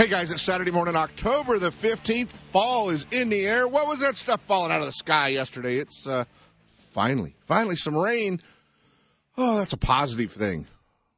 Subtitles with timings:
[0.00, 2.32] Hey guys, it's Saturday morning, October the 15th.
[2.32, 3.68] Fall is in the air.
[3.68, 5.76] What was that stuff falling out of the sky yesterday?
[5.76, 6.24] It's uh,
[6.92, 8.38] finally, finally some rain.
[9.36, 10.66] Oh, that's a positive thing,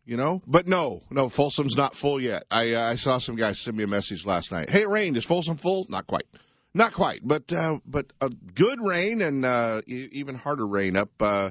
[0.04, 0.42] you know?
[0.48, 2.42] But no, no, Folsom's not full yet.
[2.50, 4.68] I, uh, I saw some guys send me a message last night.
[4.68, 5.16] Hey, it rained.
[5.16, 5.86] Is Folsom full?
[5.88, 6.26] Not quite.
[6.74, 11.50] Not quite, but uh, but a good rain and uh, even harder rain up uh,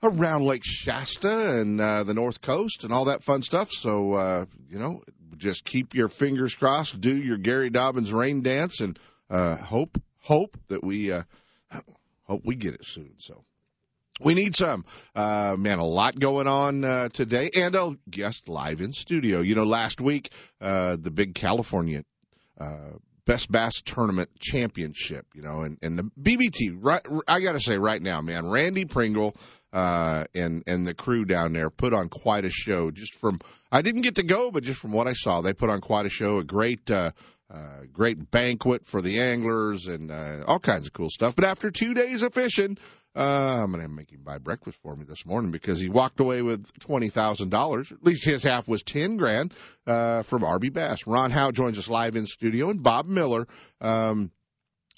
[0.00, 3.72] around Lake Shasta and uh, the North Coast and all that fun stuff.
[3.72, 5.02] So uh, you know,
[5.38, 8.98] just keep your fingers crossed, do your Gary Dobyns rain dance, and
[9.30, 11.22] uh, hope hope that we uh,
[12.24, 13.14] hope we get it soon.
[13.18, 13.42] So.
[14.20, 14.84] We need some.
[15.14, 19.42] Uh, man, a lot going on uh, today, and a guest live in studio.
[19.42, 22.02] You know, last week, uh, the big California
[22.58, 22.94] uh,
[23.28, 27.76] Best Bass Tournament Championship, you know, and, and the BBT, right, I got to say
[27.76, 29.40] right now, man, Randy Pringle uh,
[29.72, 32.90] and, and the crew down there put on quite a show.
[32.90, 35.70] Just from, I didn't get to go, but just from what I saw, they put
[35.70, 37.12] on quite a show, a great, uh,
[37.50, 41.34] uh, great banquet for the anglers and uh, all kinds of cool stuff.
[41.34, 42.76] But after two days of fishing,
[43.16, 46.42] uh, I'm to make him buy breakfast for me this morning because he walked away
[46.42, 47.90] with twenty thousand dollars.
[47.90, 49.54] At least his half was ten grand
[49.86, 51.06] uh, from RB Bass.
[51.06, 53.48] Ron Howe joins us live in studio, and Bob Miller.
[53.80, 54.30] Um,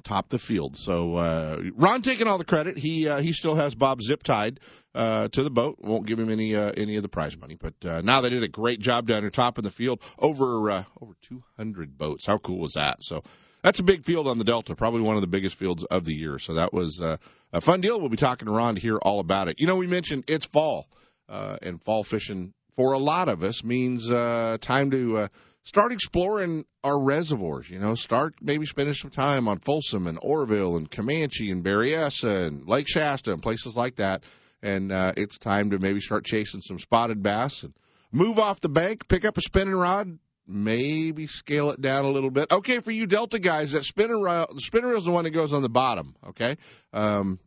[0.05, 0.77] top the field.
[0.77, 2.79] So uh, Ron taking all the credit.
[2.79, 4.61] He uh, he still has Bob zip tied
[4.95, 5.79] uh, to the boat.
[5.81, 7.57] Won't give him any uh, any of the prize money.
[7.61, 10.03] But uh, now they did a great job down there, top of the field.
[10.19, 12.27] Over uh, over 200 boats.
[12.27, 13.03] How cool was that?
[13.03, 13.23] So.
[13.63, 16.15] That's a big field on the Delta, probably one of the biggest fields of the
[16.15, 16.39] year.
[16.39, 17.19] So that was uh,
[17.53, 18.01] a fun deal.
[18.01, 19.61] We'll be talking to Ron hear all about it.
[19.61, 20.87] You know, we mentioned it's fall,
[21.29, 25.29] uh, and fall fishing for a lot of us means uh, time to uh,
[25.63, 27.69] start exploring our reservoirs.
[27.69, 32.47] You know, start maybe spending some time on Folsom and Oroville and Comanche and Berryessa
[32.47, 34.25] and Lake Shasta and places like that.
[34.63, 37.73] And uh, it's time to maybe start chasing some spotted bass and
[38.13, 42.31] move off the bank, pick up a spinning rod, maybe scale it down a little
[42.31, 42.53] bit.
[42.53, 45.53] Okay, for you Delta guys, that spinner the spinner reel is the one that goes
[45.53, 46.15] on the bottom.
[46.29, 46.57] Okay,
[46.93, 47.39] um,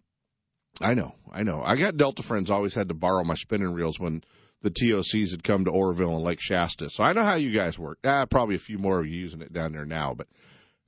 [0.82, 1.62] I know, I know.
[1.64, 4.24] I got Delta friends always had to borrow my spinning reels when
[4.64, 6.90] the TOCs had come to Oroville and Lake Shasta.
[6.90, 8.00] So I know how you guys work.
[8.06, 10.28] Ah, probably a few more of you using it down there now, but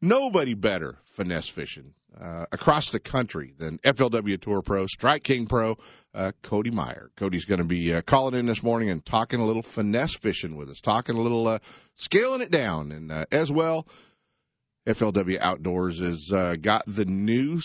[0.02, 5.78] nobody better finesse fishing uh, across the country than FLW Tour Pro, Strike King Pro,
[6.14, 7.12] uh, Cody Meyer.
[7.18, 10.56] Cody's going to be uh, calling in this morning and talking a little finesse fishing
[10.56, 11.60] with us, talking a little uh,
[11.96, 13.86] scaling it down, and uh, as well.
[14.88, 17.60] FLW Outdoors has uh, got the new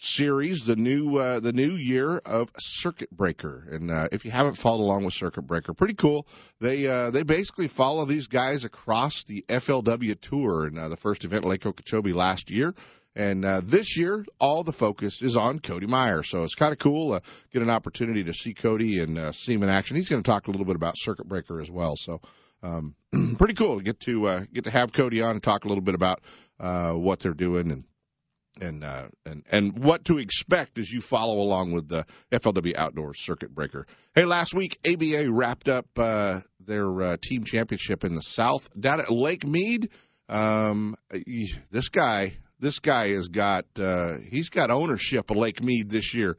[0.00, 4.56] series, the new uh, the new year of Circuit Breaker, and uh, if you haven't
[4.56, 6.26] followed along with Circuit Breaker, pretty cool.
[6.60, 11.24] They uh, they basically follow these guys across the FLW tour, and uh, the first
[11.24, 12.74] event Lake Okeechobee last year.
[13.16, 16.22] And uh, this year, all the focus is on Cody Meyer.
[16.22, 17.14] So it's kind of cool.
[17.14, 17.20] Uh,
[17.52, 19.96] get an opportunity to see Cody and uh, see him in action.
[19.96, 21.96] He's going to talk a little bit about Circuit Breaker as well.
[21.96, 22.20] So
[22.62, 22.94] um,
[23.38, 25.82] pretty cool to get to uh, get to have Cody on and talk a little
[25.82, 26.20] bit about
[26.60, 27.84] uh, what they're doing and
[28.60, 33.14] and uh, and and what to expect as you follow along with the FLW Outdoor
[33.14, 33.86] Circuit Breaker.
[34.14, 39.00] Hey, last week ABA wrapped up uh, their uh, team championship in the South down
[39.00, 39.90] at Lake Mead.
[40.28, 40.96] Um,
[41.70, 46.36] this guy, this guy has got uh, he's got ownership of Lake Mead this year.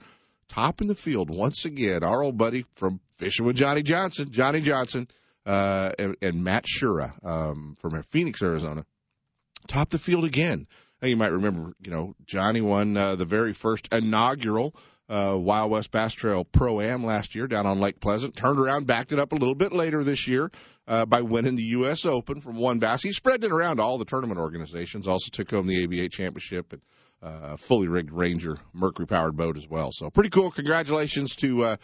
[0.47, 2.03] Top in the field once again.
[2.03, 5.07] Our old buddy from Fishing with Johnny Johnson, Johnny Johnson,
[5.45, 8.85] uh, and, and Matt Shura um, from Phoenix, Arizona.
[9.67, 10.67] Top the field again.
[11.01, 14.75] Now, you might remember, you know, Johnny won uh, the very first inaugural
[15.09, 18.35] uh, Wild West Bass Trail Pro Am last year down on Lake Pleasant.
[18.35, 20.51] Turned around, backed it up a little bit later this year
[20.87, 22.05] uh, by winning the U.S.
[22.05, 23.01] Open from WON Bass.
[23.01, 25.07] He spread it around to all the tournament organizations.
[25.07, 26.81] Also took home the ABA championship and
[27.21, 29.91] uh, fully rigged Ranger Mercury powered boat as well.
[29.91, 30.51] So pretty cool.
[30.51, 31.63] Congratulations to.
[31.63, 31.77] Uh,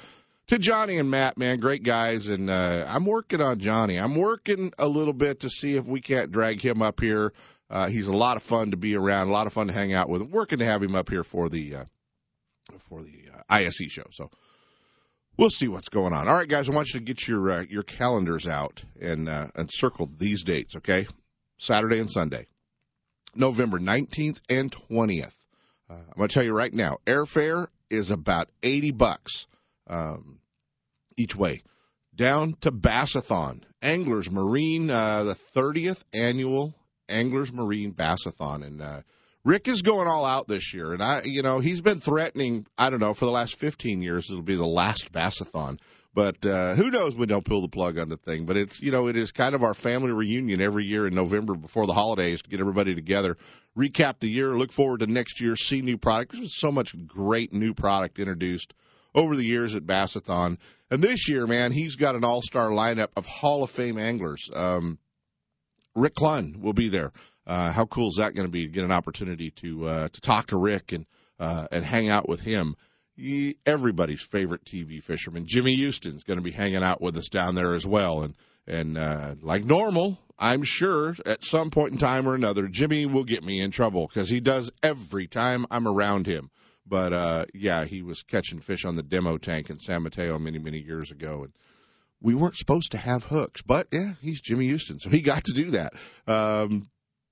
[0.48, 3.98] to Johnny and Matt, man, great guys, and uh, I'm working on Johnny.
[3.98, 7.34] I'm working a little bit to see if we can't drag him up here
[7.70, 9.94] uh, he's a lot of fun to be around, a lot of fun to hang
[9.94, 10.22] out with.
[10.22, 11.86] Working to have him up here for the uh,
[12.80, 14.06] for the uh, ISE show.
[14.12, 14.30] So
[15.38, 16.28] we'll see what's going on.
[16.28, 19.48] All right, guys, I want you to get your uh, your calendars out and uh,
[19.56, 20.78] and circle these dates.
[20.78, 21.08] Okay,
[21.58, 22.48] Saturday and Sunday,
[23.36, 25.46] November nineteenth and twentieth.
[25.90, 29.48] Uh, I'm going to tell you right now, airfare is about eighty bucks
[29.88, 30.40] um,
[31.18, 31.64] each way
[32.18, 36.74] down to Bassathon, Anglers Marine, uh, the 30th annual
[37.10, 38.66] Anglers Marine Bassathon.
[38.66, 39.02] And uh,
[39.48, 42.66] Rick is going all out this year, and I, you know, he's been threatening.
[42.78, 45.80] I don't know for the last 15 years it'll be the last Bassathon,
[46.14, 48.46] but uh, who knows when they'll pull the plug on the thing.
[48.46, 51.56] But it's you know it is kind of our family reunion every year in November
[51.56, 53.38] before the holidays to get everybody together,
[53.78, 56.34] recap the year, look forward to next year, see new product.
[56.34, 58.74] There's so much great new product introduced
[59.16, 60.58] over the years at Bassathon,
[60.92, 64.50] and this year, man, he's got an all-star lineup of Hall of Fame anglers.
[64.54, 65.00] Um,
[65.98, 67.12] Rick Clunn will be there.
[67.46, 70.22] Uh, how cool is that going to be to get an opportunity to uh, to
[70.22, 71.06] talk to Rick and
[71.40, 72.76] uh, and hang out with him?
[73.16, 77.56] He, everybody's favorite TV fisherman, Jimmy Houston's going to be hanging out with us down
[77.56, 78.22] there as well.
[78.22, 78.36] And
[78.68, 83.24] and uh, like normal, I'm sure at some point in time or another, Jimmy will
[83.24, 86.52] get me in trouble because he does every time I'm around him.
[86.86, 90.60] But uh, yeah, he was catching fish on the demo tank in San Mateo many
[90.60, 91.54] many years ago, and
[92.22, 95.54] we weren't supposed to have hooks, but yeah, he's Jimmy Houston, so he got to
[95.54, 95.94] do that.
[96.28, 96.88] Um,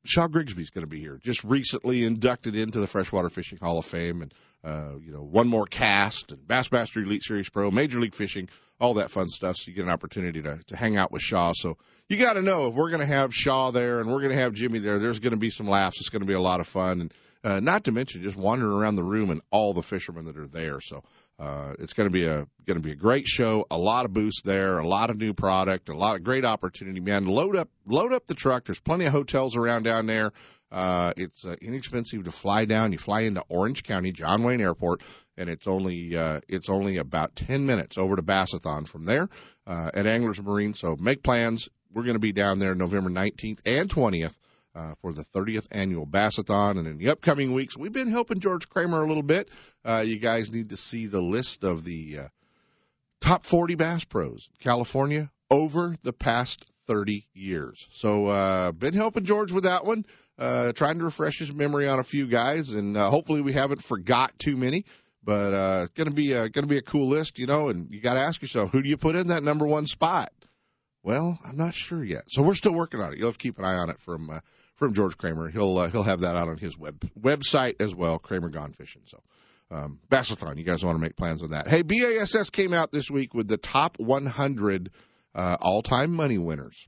[0.06, 1.20] Shaw Grigsby's going to be here.
[1.22, 4.34] Just recently inducted into the Freshwater Fishing Hall of Fame, and
[4.64, 8.50] uh, you know, one more cast and Bassmaster Elite Series Pro, Major League Fishing,
[8.80, 9.56] all that fun stuff.
[9.58, 11.54] So you get an opportunity to to hang out with Shaw.
[11.54, 11.78] So
[12.10, 14.42] you got to know if we're going to have Shaw there and we're going to
[14.42, 16.00] have Jimmy there, there's going to be some laughs.
[16.00, 17.14] It's going to be a lot of fun, and
[17.45, 20.47] uh, not to mention just wandering around the room and all the fishermen that are
[20.47, 20.81] there.
[20.81, 21.03] So
[21.38, 23.68] uh, it's going to be a going to be a great show.
[23.69, 27.00] A lot of boosts there, a lot of new product, a lot of great opportunity.
[27.00, 28.65] Man, load up load up the truck.
[28.65, 30.31] There's plenty of hotels around down there.
[30.71, 32.92] Uh, it's uh, inexpensive to fly down.
[32.92, 35.03] You fly into Orange County, John Wayne Airport,
[35.38, 39.30] and it's only uh, it's only about 10 minutes over to Bassathon from there
[39.68, 40.74] uh, at Anglers Marine.
[40.74, 41.69] So make plans.
[41.94, 44.38] We're going to be down there November 19th and 20th.
[44.75, 46.77] Uh, for the 30th annual Bassathon.
[46.77, 49.50] And in the upcoming weeks, we've been helping George Kramer a little bit.
[49.86, 52.27] Uh, you guys need to see the list of the uh,
[53.22, 57.88] top 40 Bass Pros in California over the past 30 years.
[57.92, 60.06] So, uh, been helping George with that one,
[60.38, 63.81] uh, trying to refresh his memory on a few guys, and uh, hopefully we haven't
[63.81, 64.83] forgot too many.
[65.24, 67.69] But uh, it's gonna be a, gonna be a cool list, you know.
[67.69, 70.31] And you got to ask yourself, who do you put in that number one spot?
[71.01, 73.18] Well, I'm not sure yet, so we're still working on it.
[73.18, 74.39] You'll have to keep an eye on it from uh,
[74.75, 75.50] from George Kramer.
[75.50, 79.04] He'll uh, he'll have that out on his web website as well, Kramer Gone Fishing.
[79.06, 79.22] So
[79.72, 81.68] um, Bassathon, you guys want to make plans on that?
[81.68, 84.92] Hey, BASS came out this week with the top 100
[85.33, 86.88] uh, all-time money winners.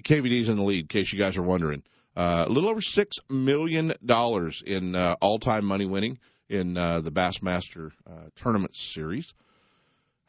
[0.00, 1.82] KVD's in the lead, in case you guys are wondering.
[2.16, 6.18] Uh, a little over six million dollars in uh, all-time money winning
[6.48, 9.34] in uh, the Bassmaster uh, Tournament Series.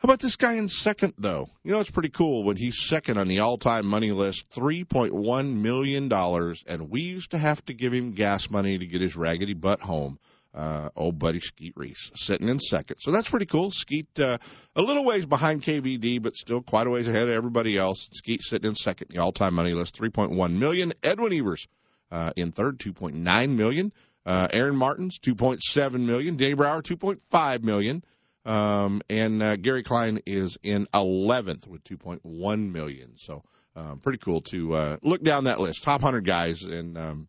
[0.06, 1.50] How about this guy in second, though?
[1.64, 5.56] You know, it's pretty cool when he's second on the all time money list, $3.1
[5.56, 9.56] million, and we used to have to give him gas money to get his raggedy
[9.56, 10.20] butt home.
[10.54, 12.98] Uh, old buddy Skeet Reese sitting in second.
[13.00, 13.72] So that's pretty cool.
[13.72, 14.38] Skeet, uh,
[14.76, 18.08] a little ways behind KVD, but still quite a ways ahead of everybody else.
[18.14, 20.94] Skeet sitting in second, the all time money list, 3.1 million.
[21.02, 21.68] Edwin Evers,
[22.12, 23.92] uh, in third, 2.9 million.
[24.24, 26.36] Uh, Aaron Martens, 2.7 million.
[26.36, 28.04] Danny Brower, 2.5 million.
[28.46, 33.18] Um, and uh, Gary Klein is in 11th with 2.1 million.
[33.18, 33.44] So
[33.76, 35.84] um, pretty cool to uh, look down that list.
[35.84, 37.28] Top 100 guys and um,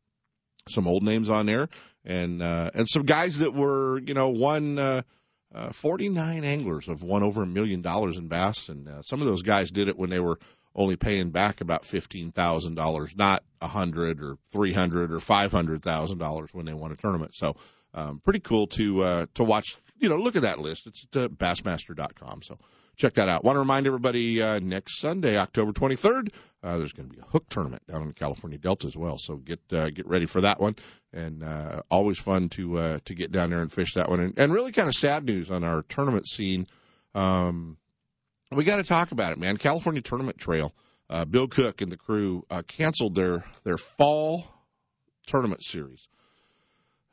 [0.69, 1.69] some old names on there,
[2.05, 4.79] and uh, and some guys that were you know won.
[4.79, 5.03] Uh,
[5.55, 9.27] uh, 49 anglers have won over a million dollars in bass, and uh, some of
[9.27, 10.39] those guys did it when they were
[10.75, 15.51] only paying back about fifteen thousand dollars, not a hundred or three hundred or five
[15.53, 17.35] hundred thousand dollars when they won a tournament.
[17.35, 17.57] So,
[17.97, 20.87] um, pretty cool to uh, to watch you know, look at that list.
[20.87, 22.43] It's at uh, bassmaster.com.
[22.43, 22.59] So
[22.97, 23.45] check that out.
[23.45, 27.25] Want to remind everybody uh, next Sunday, October 23rd, uh, there's going to be a
[27.25, 29.17] hook tournament down in the California Delta as well.
[29.19, 30.77] So get uh, get ready for that one.
[31.13, 34.21] And uh, always fun to uh, to get down there and fish that one.
[34.21, 36.67] And, and really kind of sad news on our tournament scene.
[37.15, 37.79] Um,
[38.53, 39.57] we got to talk about it, man.
[39.57, 40.75] California Tournament Trail.
[41.09, 44.45] Uh, Bill Cook and the crew uh, canceled their their fall
[45.27, 46.09] tournament series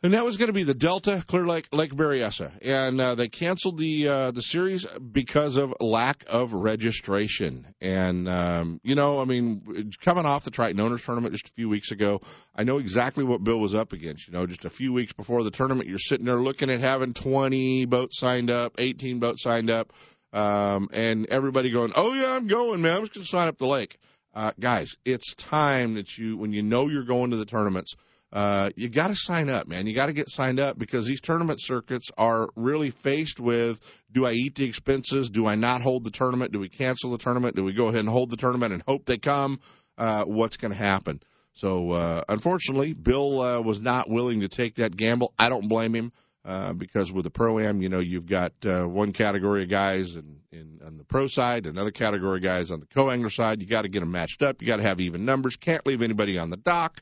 [0.04, 3.30] and that was going to be the Delta Clear Lake Lake Berryessa, and uh, they
[3.30, 7.66] canceled the uh, the series because of lack of registration.
[7.80, 11.70] And um, you know, I mean, coming off the Triton Owners Tournament just a few
[11.70, 12.20] weeks ago,
[12.54, 14.28] I know exactly what Bill was up against.
[14.28, 17.14] You know, just a few weeks before the tournament, you're sitting there looking at having
[17.14, 19.94] 20 boats signed up, 18 boats signed up,
[20.34, 22.98] um, and everybody going, "Oh yeah, I'm going, man.
[22.98, 23.98] I'm just going to sign up the lake."
[24.36, 27.96] Uh, guys, it's time that you, when you know you're going to the tournaments
[28.34, 29.86] uh, you got to sign up, man.
[29.86, 33.80] You got to get signed up because these tournament circuits are really faced with
[34.12, 35.30] do I eat the expenses?
[35.30, 36.52] Do I not hold the tournament?
[36.52, 37.56] Do we cancel the tournament?
[37.56, 39.60] Do we go ahead and hold the tournament and hope they come?
[40.00, 41.22] Uh, what's going to happen?
[41.54, 45.32] So, uh, unfortunately, Bill uh, was not willing to take that gamble.
[45.38, 46.12] I don't blame him
[46.44, 50.16] uh, because with the pro am, you know, you've got uh, one category of guys
[50.16, 53.62] in, in, on the pro side, another category of guys on the co angler side.
[53.62, 54.64] You got to get them matched up.
[54.64, 55.56] You got to have even numbers.
[55.56, 57.00] Can't leave anybody on the dock.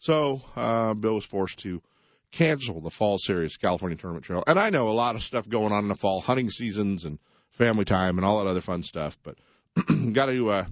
[0.00, 1.82] So uh, Bill was forced to
[2.32, 4.42] cancel the fall series, California Tournament Trail.
[4.46, 7.18] And I know a lot of stuff going on in the fall, hunting seasons and
[7.50, 9.18] family time and all that other fun stuff.
[9.22, 9.36] But
[10.12, 10.64] got to, uh,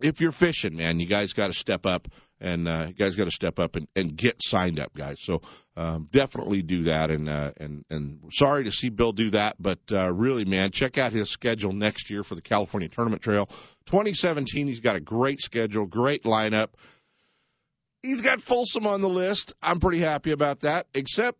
[0.00, 2.08] if you're fishing, man, you guys got to step up
[2.40, 5.20] and uh, you guys got to step up and, and get signed up, guys.
[5.20, 5.40] So
[5.76, 7.10] um, definitely do that.
[7.10, 10.98] And uh, and and sorry to see Bill do that, but uh, really, man, check
[10.98, 13.46] out his schedule next year for the California Tournament Trail.
[13.86, 16.68] 2017, he's got a great schedule, great lineup.
[18.02, 19.54] He's got Folsom on the list.
[19.62, 21.38] I'm pretty happy about that, except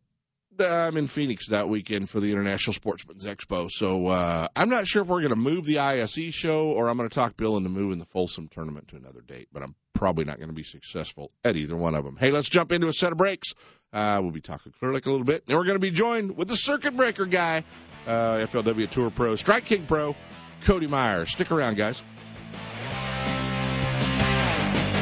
[0.60, 3.70] I'm in Phoenix that weekend for the International Sportsman's Expo.
[3.70, 6.96] So uh, I'm not sure if we're going to move the ISE show or I'm
[6.96, 10.24] going to talk Bill into moving the Folsom tournament to another date, but I'm probably
[10.24, 12.16] not going to be successful at either one of them.
[12.16, 13.54] Hey, let's jump into a set of breaks.
[13.92, 16.36] Uh, we'll be talking Clear Lake a little bit, and we're going to be joined
[16.36, 17.64] with the circuit breaker guy,
[18.06, 20.16] uh, FLW Tour Pro, Strike King Pro,
[20.62, 21.30] Cody Myers.
[21.30, 22.02] Stick around, guys.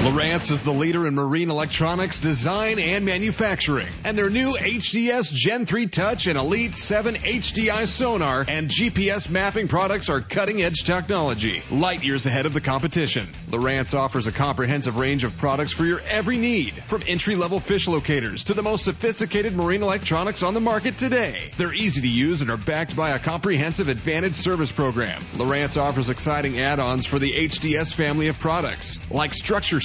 [0.00, 3.86] Lowrance is the leader in marine electronics design and manufacturing.
[4.02, 9.68] And their new HDS Gen 3 Touch and Elite 7 HDI sonar and GPS mapping
[9.68, 13.28] products are cutting edge technology, light years ahead of the competition.
[13.50, 17.86] Lowrance offers a comprehensive range of products for your every need, from entry level fish
[17.86, 21.50] locators to the most sophisticated marine electronics on the market today.
[21.58, 25.20] They're easy to use and are backed by a comprehensive advantage service program.
[25.34, 29.78] Lowrance offers exciting add ons for the HDS family of products, like structure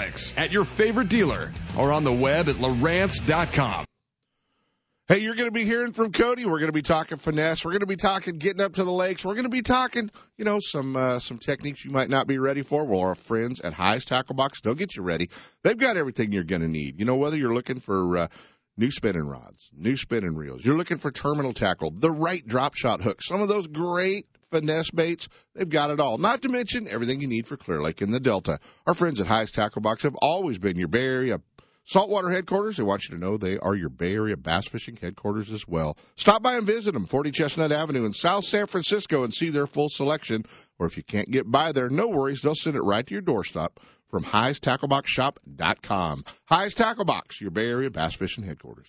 [0.00, 3.84] at your favorite dealer or on the web at Lowrance.com.
[5.06, 6.46] Hey, you're going to be hearing from Cody.
[6.46, 7.62] We're going to be talking finesse.
[7.62, 9.22] We're going to be talking getting up to the lakes.
[9.22, 12.38] We're going to be talking, you know, some uh, some techniques you might not be
[12.38, 12.86] ready for.
[12.86, 15.28] Well, our friends at Hi's Tackle Box, they'll get you ready.
[15.62, 16.98] They've got everything you're going to need.
[16.98, 18.28] You know, whether you're looking for uh,
[18.78, 23.02] new spinning rods, new spinning reels, you're looking for terminal tackle, the right drop shot
[23.02, 26.18] hook, some of those great finesse baits, they've got it all.
[26.18, 28.58] Not to mention everything you need for Clear Lake in the Delta.
[28.86, 31.40] Our friends at Hi's Tackle Box have always been your Bay Area
[31.84, 32.76] saltwater headquarters.
[32.76, 35.96] They want you to know they are your Bay Area bass fishing headquarters as well.
[36.16, 39.66] Stop by and visit them, 40 Chestnut Avenue in South San Francisco, and see their
[39.66, 40.44] full selection.
[40.78, 43.22] Or if you can't get by there, no worries, they'll send it right to your
[43.22, 46.24] doorstep from highesttackleboxshop.com.
[46.46, 48.88] Hi's Tackle Box, your Bay Area bass fishing headquarters.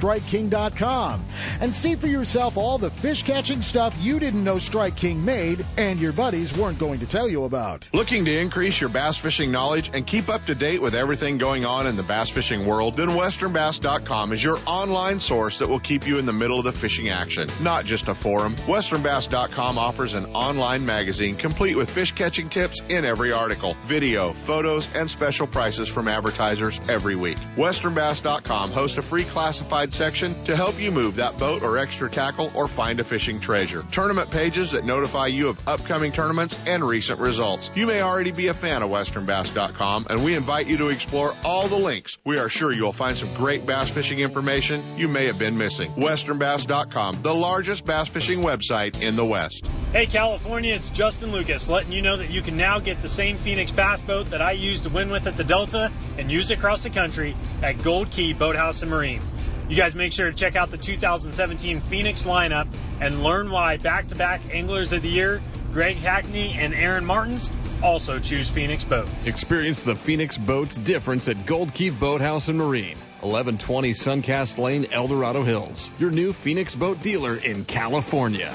[0.00, 1.24] StrikeKing.com
[1.60, 5.64] and see for yourself all the fish catching stuff you didn't know Strike King made
[5.76, 7.90] and your buddies weren't going to tell you about.
[7.92, 11.66] Looking to increase your bass fishing knowledge and keep up to date with everything going
[11.66, 12.96] on in the bass fishing world?
[12.96, 16.72] Then WesternBass.com is your online source that will keep you in the middle of the
[16.72, 18.54] fishing action, not just a forum.
[18.66, 24.88] WesternBass.com offers an online magazine complete with fish catching tips in every article, video, photos,
[24.94, 27.38] and special prices from advertisers every week.
[27.56, 32.50] WesternBass.com hosts a free classified section to help you move that boat or extra tackle
[32.54, 33.84] or find a fishing treasure.
[33.90, 37.70] Tournament pages that notify you of upcoming tournaments and recent results.
[37.74, 41.68] You may already be a fan of WesternBass.com, and we invite you to explore all
[41.68, 42.18] the links.
[42.24, 45.90] We are sure you'll find some great bass fishing information you may have been missing.
[45.92, 49.68] WesternBass.com, the largest bass fishing website in the West.
[49.92, 53.36] Hey California, it's Justin Lucas letting you know that you can now get the same
[53.36, 56.84] Phoenix bass boat that I used to win with at the Delta and use across
[56.84, 59.20] the country at Gold Key Boathouse and Marine.
[59.70, 62.66] You guys make sure to check out the 2017 Phoenix lineup
[63.00, 65.40] and learn why back-to-back Anglers of the Year,
[65.72, 67.48] Greg Hackney and Aaron Martens,
[67.80, 69.28] also choose Phoenix boats.
[69.28, 75.06] Experience the Phoenix boats difference at Gold Key Boathouse and Marine, 1120 Suncast Lane, El
[75.06, 75.88] Dorado Hills.
[76.00, 78.52] Your new Phoenix boat dealer in California.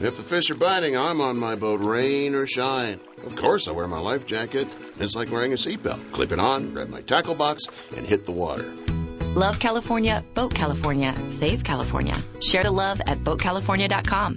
[0.00, 3.00] If the fish are biting, I'm on my boat, rain or shine.
[3.26, 4.68] Of course, I wear my life jacket.
[5.00, 6.12] It's like wearing a seatbelt.
[6.12, 7.64] Clip it on, grab my tackle box,
[7.96, 8.72] and hit the water.
[9.34, 12.22] Love California, Boat California, Save California.
[12.40, 14.36] Share the love at BoatCalifornia.com.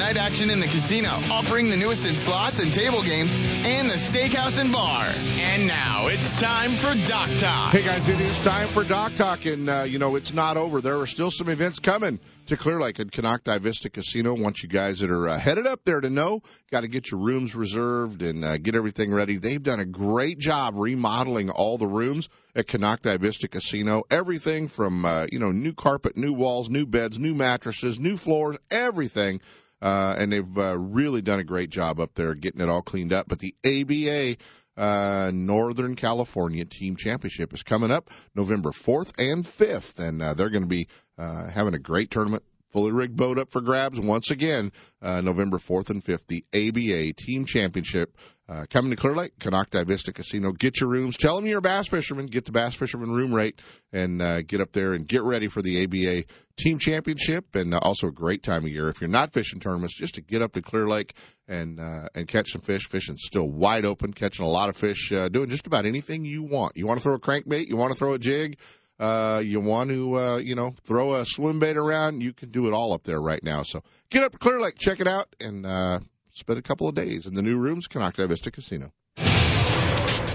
[0.00, 3.94] night action in the casino, offering the newest in slots and table games, and the
[3.94, 5.06] steakhouse and bar.
[5.38, 7.72] And now it's time for Dock Talk.
[7.72, 10.80] Hey guys, it is time for Dock Talk, and uh, you know it's not over.
[10.80, 14.32] There are still some events coming to Clear Lake at Konocti Vista Casino.
[14.32, 16.40] Want you guys that are uh, headed up there to know,
[16.70, 19.36] got to get your rooms reserved and uh, get everything ready.
[19.36, 24.04] They've done a great job remodeling all the rooms at Konocti Vista Casino.
[24.10, 28.56] Everything from uh, you know new carpet, new walls, new beds, new mattresses, new floors,
[28.70, 29.42] everything.
[29.82, 33.12] Uh, and they've uh, really done a great job up there getting it all cleaned
[33.12, 33.26] up.
[33.28, 34.36] But the ABA
[34.76, 40.50] uh, Northern California Team Championship is coming up November 4th and 5th, and uh, they're
[40.50, 42.42] going to be uh, having a great tournament.
[42.70, 44.72] Fully rigged boat up for grabs once again,
[45.02, 48.16] uh, November 4th and 5th, the ABA Team Championship
[48.50, 50.50] uh, coming to Clear Lake, Konocti Vista Casino.
[50.50, 51.16] Get your rooms.
[51.16, 52.26] Tell them you're a bass fisherman.
[52.26, 53.60] Get the bass fisherman room rate
[53.92, 56.24] and uh, get up there and get ready for the ABA
[56.58, 57.54] Team Championship.
[57.54, 60.20] And uh, also a great time of year if you're not fishing tournaments, just to
[60.20, 61.14] get up to Clear Lake
[61.46, 62.88] and uh, and catch some fish.
[62.88, 66.42] Fishing's still wide open, catching a lot of fish, uh, doing just about anything you
[66.42, 66.76] want.
[66.76, 68.58] You want to throw a crankbait, you want to throw a jig.
[69.00, 72.66] Uh, you want to, uh, you know, throw a swim bait around, you can do
[72.66, 73.62] it all up there right now.
[73.62, 76.94] So get up to Clear Lake, check it out, and uh, spend a couple of
[76.94, 78.92] days in the new rooms, Konocti Vista Casino.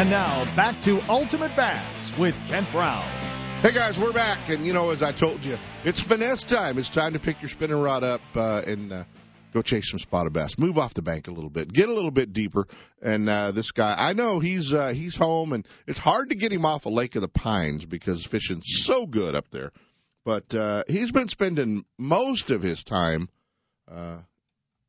[0.00, 3.04] And now back to Ultimate Bass with Kent Brown.
[3.60, 6.78] Hey guys, we're back, and you know, as I told you, it's finesse time.
[6.78, 9.04] It's time to pick your spinning rod up uh, and uh,
[9.52, 10.58] go chase some spotted bass.
[10.58, 12.66] Move off the bank a little bit, get a little bit deeper.
[13.02, 16.50] And uh, this guy, I know he's uh, he's home, and it's hard to get
[16.50, 19.70] him off of Lake of the Pines because fishing's so good up there.
[20.24, 23.28] But uh, he's been spending most of his time
[23.86, 24.16] uh,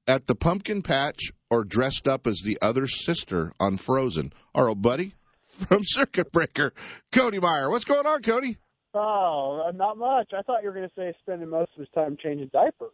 [0.07, 4.33] at the pumpkin patch or dressed up as the other sister on Frozen.
[4.55, 6.73] Our old buddy from Circuit Breaker,
[7.11, 7.69] Cody Meyer.
[7.69, 8.57] What's going on, Cody?
[8.93, 10.31] Oh, uh, not much.
[10.37, 12.91] I thought you were going to say spending most of his time changing diapers.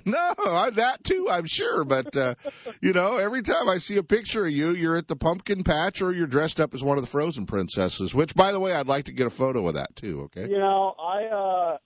[0.06, 1.84] no, I, that too, I'm sure.
[1.84, 2.36] But, uh,
[2.80, 6.00] you know, every time I see a picture of you, you're at the pumpkin patch
[6.00, 8.88] or you're dressed up as one of the Frozen princesses, which, by the way, I'd
[8.88, 10.48] like to get a photo of that too, okay?
[10.48, 11.76] You know, I, uh,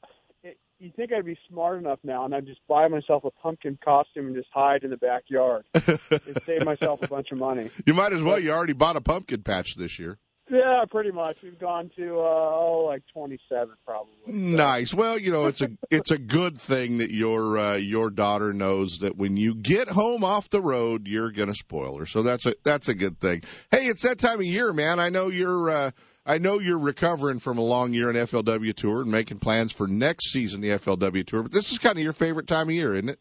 [0.80, 4.28] you think I'd be smart enough now and I'd just buy myself a pumpkin costume
[4.28, 7.70] and just hide in the backyard and save myself a bunch of money.
[7.86, 8.38] You might as well.
[8.38, 10.18] You already bought a pumpkin patch this year.
[10.50, 11.36] Yeah, pretty much.
[11.44, 14.12] We've gone to uh, oh, like twenty-seven probably.
[14.26, 14.32] So.
[14.32, 14.92] Nice.
[14.92, 18.98] Well, you know, it's a it's a good thing that your uh, your daughter knows
[18.98, 22.06] that when you get home off the road, you're gonna spoil her.
[22.06, 23.42] So that's a that's a good thing.
[23.70, 24.98] Hey, it's that time of year, man.
[24.98, 25.90] I know you're uh,
[26.26, 29.86] I know you're recovering from a long year in FLW tour and making plans for
[29.86, 31.44] next season the FLW tour.
[31.44, 33.20] But this is kind of your favorite time of year, isn't it?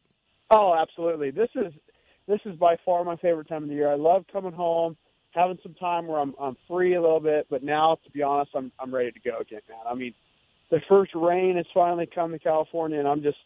[0.49, 1.29] Oh, absolutely.
[1.29, 1.73] This is
[2.27, 3.91] this is by far my favorite time of the year.
[3.91, 4.97] I love coming home
[5.31, 8.51] having some time where I'm I'm free a little bit, but now to be honest,
[8.55, 9.79] I'm I'm ready to go again, man.
[9.89, 10.13] I mean,
[10.71, 13.37] the first rain has finally come to California, and I'm just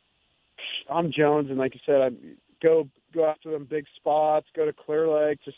[0.90, 2.10] I'm Jones, and like you said, I
[2.62, 5.58] go go after them big spots, go to Clear Lake, just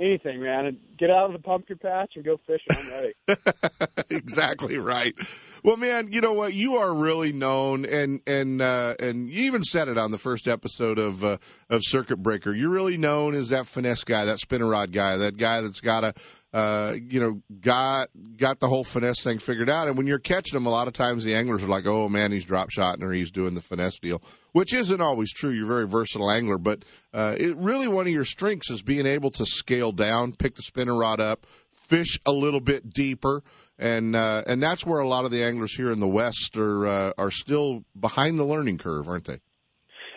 [0.00, 2.66] anything, man, get out of the pumpkin patch and go fishing.
[2.70, 4.10] I'm ready.
[4.10, 5.14] exactly right.
[5.62, 6.54] Well, man, you know what?
[6.54, 10.48] You are really known, and and uh, and you even said it on the first
[10.48, 12.54] episode of uh, of Circuit Breaker.
[12.54, 16.04] You're really known as that finesse guy, that spinner rod guy, that guy that's got
[16.04, 16.14] a
[16.52, 19.86] uh, you know, got got the whole finesse thing figured out.
[19.86, 22.32] And when you're catching them, a lot of times the anglers are like, "Oh man,
[22.32, 24.20] he's drop shotting or he's doing the finesse deal,"
[24.52, 25.50] which isn't always true.
[25.50, 26.84] You're a very versatile angler, but
[27.14, 30.62] uh, it really one of your strengths is being able to scale down, pick the
[30.62, 33.44] spinner rod up, fish a little bit deeper,
[33.78, 36.86] and uh, and that's where a lot of the anglers here in the West are
[36.86, 39.38] uh, are still behind the learning curve, aren't they?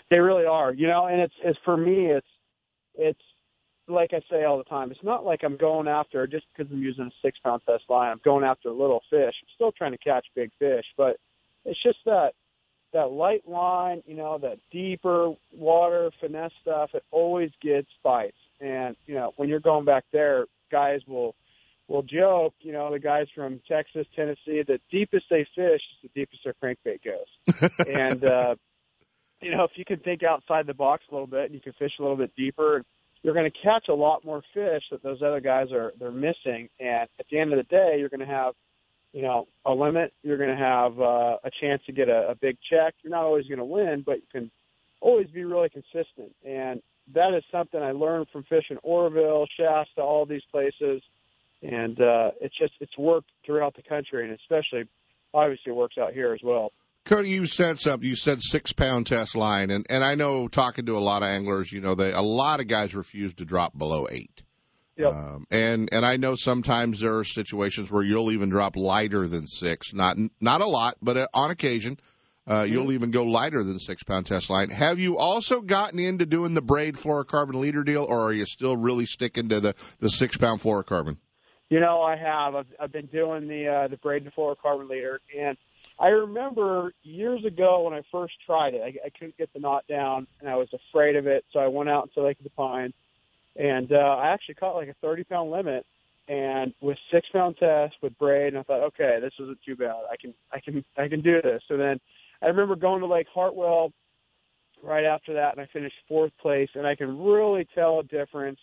[0.10, 1.06] They really are, you know.
[1.06, 2.28] And it's it's for me, it's
[2.96, 3.22] it's
[3.94, 6.82] like I say all the time, it's not like I'm going after just because I'm
[6.82, 8.12] using a six pound test line.
[8.12, 9.34] I'm going after little fish.
[9.42, 11.18] I'm still trying to catch big fish, but
[11.66, 12.32] it's just that
[12.94, 16.92] that light line, you know, that deeper water finesse stuff.
[16.94, 21.36] It always gets bites, and you know when you're going back there, guys will
[21.88, 26.10] will joke, you know, the guys from Texas, Tennessee, the deepest they fish is the
[26.16, 27.70] deepest their crankbait goes.
[27.88, 28.56] and uh
[29.42, 31.74] you know, if you can think outside the box a little bit and you can
[31.74, 32.84] fish a little bit deeper,
[33.24, 36.70] you're going to catch a lot more fish that those other guys are they're missing.
[36.80, 38.54] And at the end of the day, you're going to have,
[39.14, 40.14] you know, a limit.
[40.24, 42.94] You're going to have uh, a chance to get a, a big check.
[43.02, 44.52] You're not always going to win, but you can
[45.02, 46.36] always be really consistent.
[46.46, 46.82] And
[47.14, 51.02] that is something I learned from fishing Oroville, Shasta, all these places.
[51.62, 54.84] And uh, it's just it's worked throughout the country, and especially
[55.34, 56.74] obviously it works out here as well.
[57.06, 58.08] Cody, you said something.
[58.08, 61.28] You said six pound test line, and and I know talking to a lot of
[61.30, 64.42] anglers, you know, they a lot of guys refuse to drop below eight.
[64.96, 65.14] Yep.
[65.14, 69.48] Um, and and I know sometimes there are situations where you'll even drop lighter than
[69.48, 69.94] six.
[69.94, 72.00] Not not a lot, but uh, on occasion,
[72.48, 72.74] uh, Mm-hmm.
[72.74, 74.70] you'll even go lighter than six pound test line.
[74.70, 78.78] Have you also gotten into doing the braid fluorocarbon leader deal, or are you still
[78.78, 81.18] really sticking to the the six pound fluorocarbon?
[81.70, 82.56] You know, I have.
[82.56, 85.58] I've, I've been doing the uh, the braid fluorocarbon leader, and
[86.00, 89.86] I remember years ago when I first tried it, I, I couldn't get the knot
[89.88, 91.46] down, and I was afraid of it.
[91.54, 92.94] So I went out into Lake of the Pines,
[93.56, 95.86] and uh, I actually caught like a 30 pound limit,
[96.28, 100.02] and with six pound test with braid, and I thought, okay, this isn't too bad.
[100.12, 101.62] I can, I can, I can do this.
[101.68, 102.00] So then
[102.42, 103.92] I remember going to Lake Hartwell
[104.82, 108.60] right after that, and I finished fourth place, and I can really tell a difference,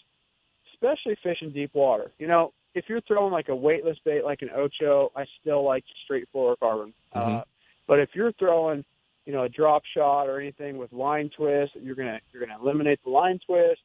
[0.74, 2.10] especially fishing deep water.
[2.18, 5.84] You know, if you're throwing like a weightless bait like an ocho, I still like
[6.04, 6.92] straight fluorocarbon.
[7.12, 7.42] Uh,
[7.86, 8.84] but if you're throwing,
[9.26, 13.00] you know, a drop shot or anything with line twist, you're gonna you're gonna eliminate
[13.04, 13.80] the line twist.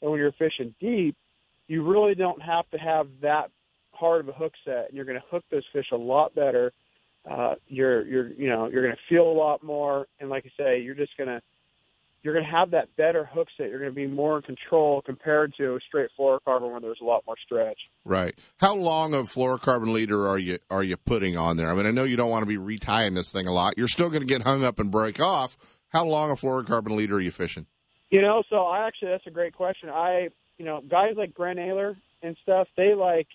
[0.00, 1.16] And when you're fishing deep,
[1.68, 3.50] you really don't have to have that
[3.92, 6.72] hard of a hook set, and you're gonna hook those fish a lot better.
[7.30, 10.80] Uh, you're you're you know you're gonna feel a lot more, and like I say,
[10.80, 11.42] you're just gonna
[12.22, 13.70] you're going to have that better hook set.
[13.70, 17.04] You're going to be more in control compared to a straight fluorocarbon where there's a
[17.04, 17.78] lot more stretch.
[18.04, 18.38] Right.
[18.58, 21.70] How long of fluorocarbon leader are you are you putting on there?
[21.70, 23.74] I mean, I know you don't want to be retying this thing a lot.
[23.78, 25.56] You're still going to get hung up and break off.
[25.88, 27.66] How long a fluorocarbon leader are you fishing?
[28.10, 29.88] You know, so I actually that's a great question.
[29.88, 30.28] I
[30.58, 33.28] you know guys like Brent Ehrler and stuff, they like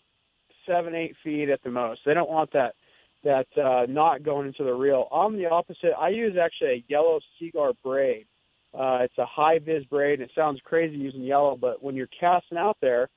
[0.67, 2.01] seven eight feet at the most.
[2.05, 2.75] They don't want that
[3.23, 5.07] that uh, knot going into the reel.
[5.11, 5.93] I'm the opposite.
[5.99, 8.27] I use actually a yellow Seaguar braid.
[8.77, 12.09] Uh, it's a high vis braid, and it sounds crazy using yellow, but when you're
[12.19, 13.09] casting out there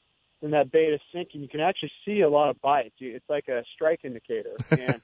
[0.42, 2.94] and that bait is sinking, you can actually see a lot of bites.
[3.00, 4.56] It's like a strike indicator.
[4.70, 5.00] And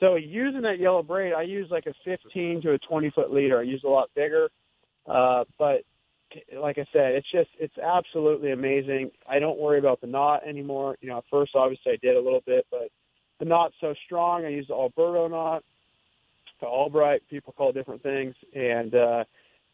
[0.00, 3.60] so using that yellow braid, I use like a 15 to a 20 foot leader.
[3.60, 4.48] I use a lot bigger,
[5.06, 5.82] uh, but
[6.56, 9.10] like I said, it's just it's absolutely amazing.
[9.28, 10.96] I don't worry about the knot anymore.
[11.00, 12.88] You know, at first obviously I did a little bit, but
[13.38, 14.44] the knot's so strong.
[14.44, 15.62] I use the Alberto knot,
[16.60, 17.22] the Albright.
[17.28, 19.24] People call different things, and uh,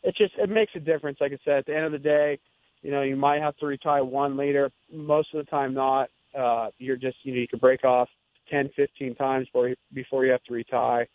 [0.02, 1.18] it just it makes a difference.
[1.20, 2.38] Like I said, at the end of the day,
[2.82, 4.70] you know, you might have to retie one leader.
[4.92, 6.08] Most of the time, not.
[6.38, 8.08] Uh, you're just you know you can break off
[8.50, 11.08] 10, 15 times before you, before you have to retie,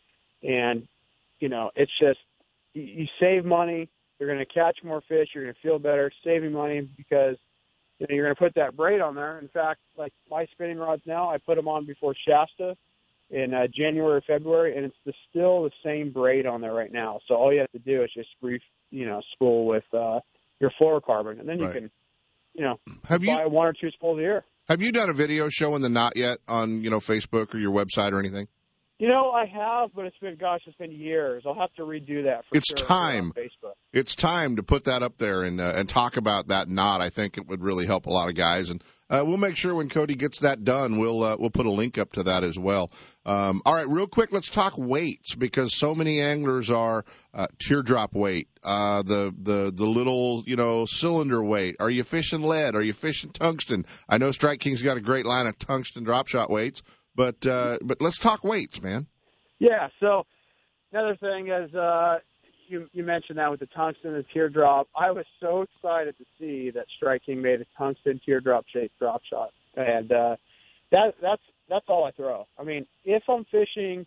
[0.43, 0.87] and
[1.39, 2.19] you know it's just
[2.73, 3.89] you, you save money.
[4.19, 5.29] You're going to catch more fish.
[5.33, 7.35] You're going to feel better saving money because
[7.99, 9.39] you know, you're going to put that braid on there.
[9.39, 12.75] In fact, like my spinning rods now, I put them on before Shasta
[13.29, 16.91] in uh, January or February, and it's the, still the same braid on there right
[16.91, 17.19] now.
[17.27, 20.19] So all you have to do is just brief, you know, spool with uh,
[20.59, 21.73] your fluorocarbon, and then you Right.
[21.73, 21.91] can,
[22.53, 24.45] you know, Have you buy one or two spools a year.
[24.69, 27.71] have you done a video showing the knot yet on you know Facebook or your
[27.71, 28.47] website or anything?
[29.03, 31.43] You know, I have, but it's been, gosh, it's been years.
[31.45, 33.25] I'll have to redo that for It's sure time.
[33.25, 33.73] on Facebook.
[33.91, 37.01] It's time to put that up there and uh, and talk about that knot.
[37.01, 39.75] I think it would really help a lot of guys, and uh, we'll make sure
[39.75, 42.57] when Cody gets that done, we'll uh, we'll put a link up to that as
[42.57, 42.91] well.
[43.25, 48.15] Um, all right, real quick, let's talk weights because so many anglers are uh, teardrop
[48.15, 51.75] weight, uh, the the the little you know cylinder weight.
[51.81, 52.73] Are you fishing lead?
[52.73, 53.85] Are you fishing tungsten?
[54.07, 56.83] I know Strike King's got a great line of tungsten drop shot weights,
[57.15, 59.07] but uh, but let's talk weights, man.
[59.59, 59.89] Yeah.
[59.99, 60.25] So
[60.91, 62.19] another thing is, uh,
[62.67, 64.87] you you mentioned that with the tungsten and the teardrop.
[64.95, 69.21] I was so excited to see that Strike King made a tungsten teardrop shaped drop
[69.29, 70.35] shot, and uh,
[70.91, 72.45] that that's that's all I throw.
[72.59, 74.05] I mean, if I'm fishing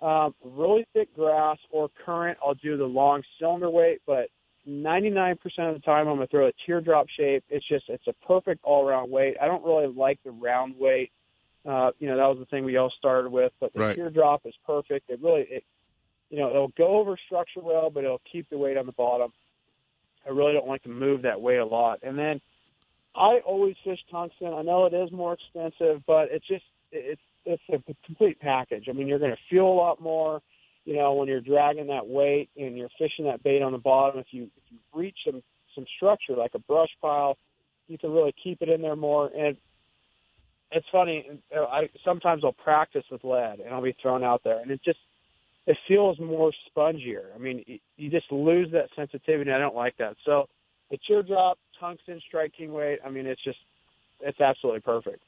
[0.00, 4.28] um, really thick grass or current, I'll do the long cylinder weight, but
[4.68, 7.44] 99% of the time I'm gonna throw a teardrop shape.
[7.48, 9.36] It's just it's a perfect all around weight.
[9.40, 11.10] I don't really like the round weight.
[11.66, 13.96] Uh, you know, that was the thing we all started with, but the Right.
[13.96, 15.10] teardrop is perfect.
[15.10, 15.64] It really, it,
[16.30, 19.32] you know, it'll go over structure well, but it'll keep the weight on the bottom.
[20.26, 22.00] I really don't like to move that weight a lot.
[22.02, 22.40] And then
[23.14, 24.52] I always fish tungsten.
[24.52, 28.86] I know it is more expensive, but it's just it's it's a complete package.
[28.88, 30.42] I mean, you're going to feel a lot more,
[30.84, 34.20] you know, when you're dragging that weight and you're fishing that bait on the bottom.
[34.20, 35.42] If you if you reach some
[35.74, 37.36] some structure like a brush pile,
[37.88, 39.30] you can really keep it in there more.
[39.34, 39.56] And
[40.70, 41.26] it's funny.
[41.54, 44.98] I sometimes I'll practice with lead and I'll be thrown out there, and it just
[45.66, 47.34] it feels more spongier.
[47.34, 47.64] I mean,
[47.96, 49.50] you just lose that sensitivity.
[49.50, 50.16] I don't like that.
[50.24, 50.48] So
[50.90, 52.98] the teardrop tungsten Strike King weight.
[53.04, 53.58] I mean, it's just
[54.20, 55.22] it's absolutely perfect.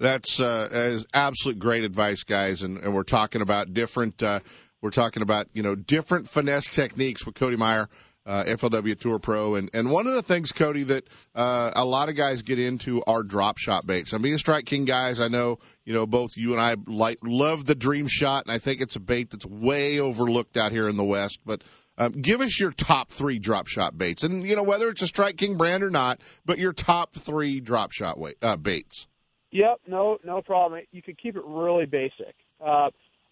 [0.00, 2.62] That's uh, is absolute great advice, guys.
[2.62, 4.22] And, and we're talking about different.
[4.22, 4.40] Uh,
[4.82, 7.88] we're talking about you know different finesse techniques with Cody Meyer
[8.26, 9.54] uh, FLW Tour Pro.
[9.54, 13.02] And, and one of the things, Cody, that uh, a lot of guys get into
[13.06, 14.12] are drop shot baits.
[14.12, 15.20] I'm being Strike King guys.
[15.20, 18.58] I know, you know, both you and I like love the Dream Shot, and I
[18.58, 21.40] think it's a bait that's way overlooked out here in the West.
[21.44, 21.62] But
[21.96, 25.06] um, give us your top three drop shot baits, and you know whether it's a
[25.06, 29.06] Strike King brand or not, but your top three drop shot uh, baits.
[29.52, 30.82] Yep, no, no problem.
[30.90, 32.34] You could keep it really basic.
[32.60, 32.90] Uh,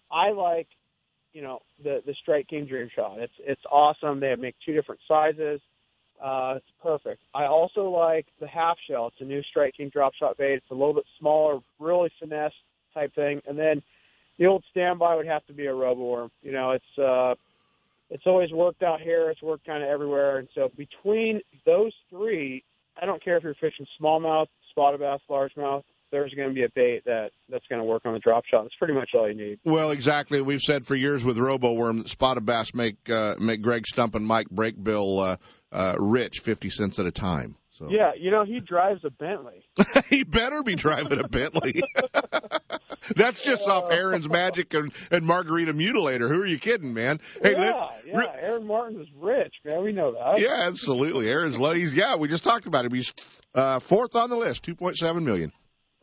[0.09, 0.69] I like
[1.33, 3.19] you know the the Strike King Dream Shot.
[3.19, 4.19] It's it's awesome.
[4.19, 5.59] They make two different sizes.
[6.23, 7.21] Uh, it's perfect.
[7.33, 9.07] I also like the half shell.
[9.07, 10.53] It's a new Strike King drop shot bait.
[10.53, 12.53] It's a little bit smaller, really finesse
[12.93, 13.41] type thing.
[13.47, 13.81] And then
[14.39, 16.29] the old standby would have to be a RoboWorm.
[16.41, 17.35] You know, it's uh,
[18.09, 19.29] it's always worked out here.
[19.31, 20.37] It's worked kind of everywhere.
[20.37, 22.63] And so between those three,
[23.01, 25.83] I don't care if you're fishing smallmouth, spotted bass, largemouth,
[26.13, 28.61] there's going to be a bait that that's going to work on the drop shot.
[28.63, 29.59] That's pretty much all you need.
[29.65, 30.41] Well, exactly.
[30.41, 34.25] We've said for years with RoboWorm that spotted bass make uh, make Greg Stump and
[34.25, 35.37] Mike Brakebill uh,
[35.71, 37.55] uh, rich fifty cents at a time.
[37.71, 37.89] So.
[37.89, 39.65] Yeah, you know he drives a Bentley.
[40.09, 41.81] he better be driving a Bentley.
[43.15, 46.29] That's just off Aaron's Magic and, and Margarita Mutilator.
[46.29, 47.19] Who are you kidding, man?
[47.41, 48.17] Hey, yeah, yeah.
[48.17, 49.83] Re- Aaron Martin is rich, man.
[49.83, 50.39] We know that.
[50.39, 51.27] Yeah, absolutely.
[51.27, 52.15] Aaron's he's yeah.
[52.15, 52.93] We just talked about him.
[52.93, 53.11] He's
[53.55, 55.51] uh, fourth on the list, two point seven million.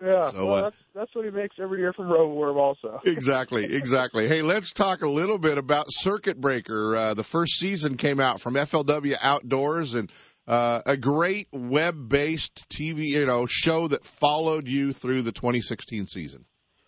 [0.02, 3.00] Yeah, so, well, uh, that's that's what he makes every year from RoboWorm, also.
[3.04, 4.28] exactly, exactly.
[4.28, 6.96] Hey, let's talk a little bit about Circuit Breaker.
[6.96, 10.10] Uh, the first season came out from FLW Outdoors, and
[10.46, 16.46] uh, a great web-based TV, you know, show that followed you through the 2016 season.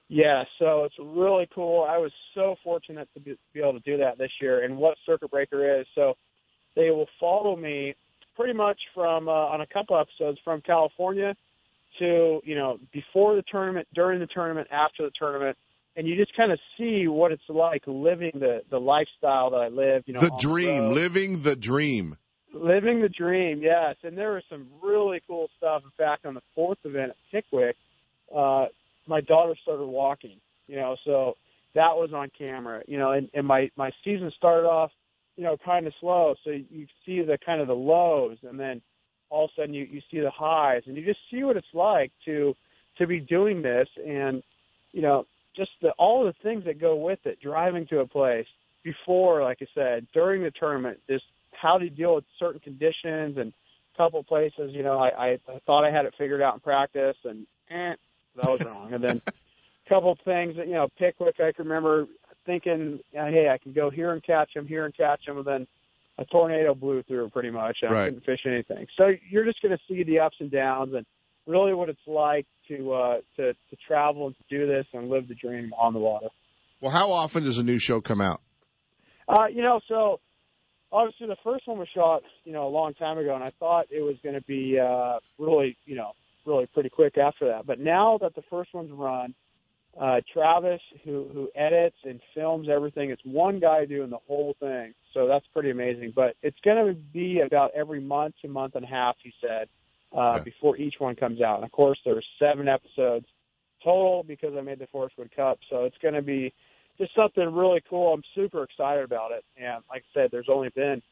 [0.08, 1.86] Yeah, so it's really cool.
[1.88, 4.64] I was so fortunate to be, be able to do that this year.
[4.64, 6.14] And what Circuit Breaker is, so
[6.76, 7.94] they will follow me
[8.36, 11.34] pretty much from uh, on a couple episodes from California
[11.98, 15.56] to you know before the tournament, during the tournament, after the tournament,
[15.96, 19.68] and you just kind of see what it's like living the the lifestyle that I
[19.68, 20.04] live.
[20.06, 22.16] You know, the dream, the living the dream.
[22.54, 23.96] Living the dream, yes.
[24.02, 25.82] And there was some really cool stuff.
[25.84, 27.76] In fact, on the fourth event at Pickwick,
[28.34, 28.66] uh,
[29.06, 30.36] my daughter started walking.
[30.68, 31.34] You know, so
[31.74, 32.82] that was on camera.
[32.86, 34.90] You know, and, and my my season started off,
[35.36, 36.34] you know, kind of slow.
[36.44, 38.82] So you see the kind of the lows, and then
[39.32, 41.66] all of a sudden you, you see the highs and you just see what it's
[41.72, 42.54] like to
[42.98, 44.42] to be doing this and
[44.92, 48.46] you know just the all the things that go with it driving to a place
[48.84, 53.52] before like i said during the tournament just how to deal with certain conditions and
[53.94, 56.60] a couple places you know i i, I thought i had it figured out in
[56.60, 57.94] practice and eh,
[58.36, 58.92] that was wrong.
[58.92, 59.32] And then a
[59.88, 62.06] couple things that you know pickwick i can remember
[62.44, 65.66] thinking hey i can go here and catch them here and catch them and then
[66.18, 67.78] a tornado blew through pretty much.
[67.82, 68.02] And right.
[68.02, 68.86] I couldn't fish anything.
[68.96, 71.06] So you're just going to see the ups and downs and
[71.46, 75.28] really what it's like to uh, to to travel and to do this and live
[75.28, 76.28] the dream on the water.
[76.80, 78.40] Well, how often does a new show come out?
[79.28, 80.20] Uh, you know, so
[80.90, 83.86] obviously the first one was shot, you know, a long time ago, and I thought
[83.90, 86.12] it was going to be uh, really, you know,
[86.44, 87.66] really pretty quick after that.
[87.66, 89.34] But now that the first one's run,
[90.00, 93.10] uh, Travis, who who edits and films everything.
[93.10, 96.12] It's one guy doing the whole thing, so that's pretty amazing.
[96.14, 99.68] But it's going to be about every month to month and a half, he said,
[100.16, 100.42] uh, yeah.
[100.44, 101.56] before each one comes out.
[101.56, 103.26] And of course, there's seven episodes
[103.84, 106.54] total because I made the Forrest Wood Cup, so it's going to be
[106.98, 108.14] just something really cool.
[108.14, 111.02] I'm super excited about it, and like I said, there's only been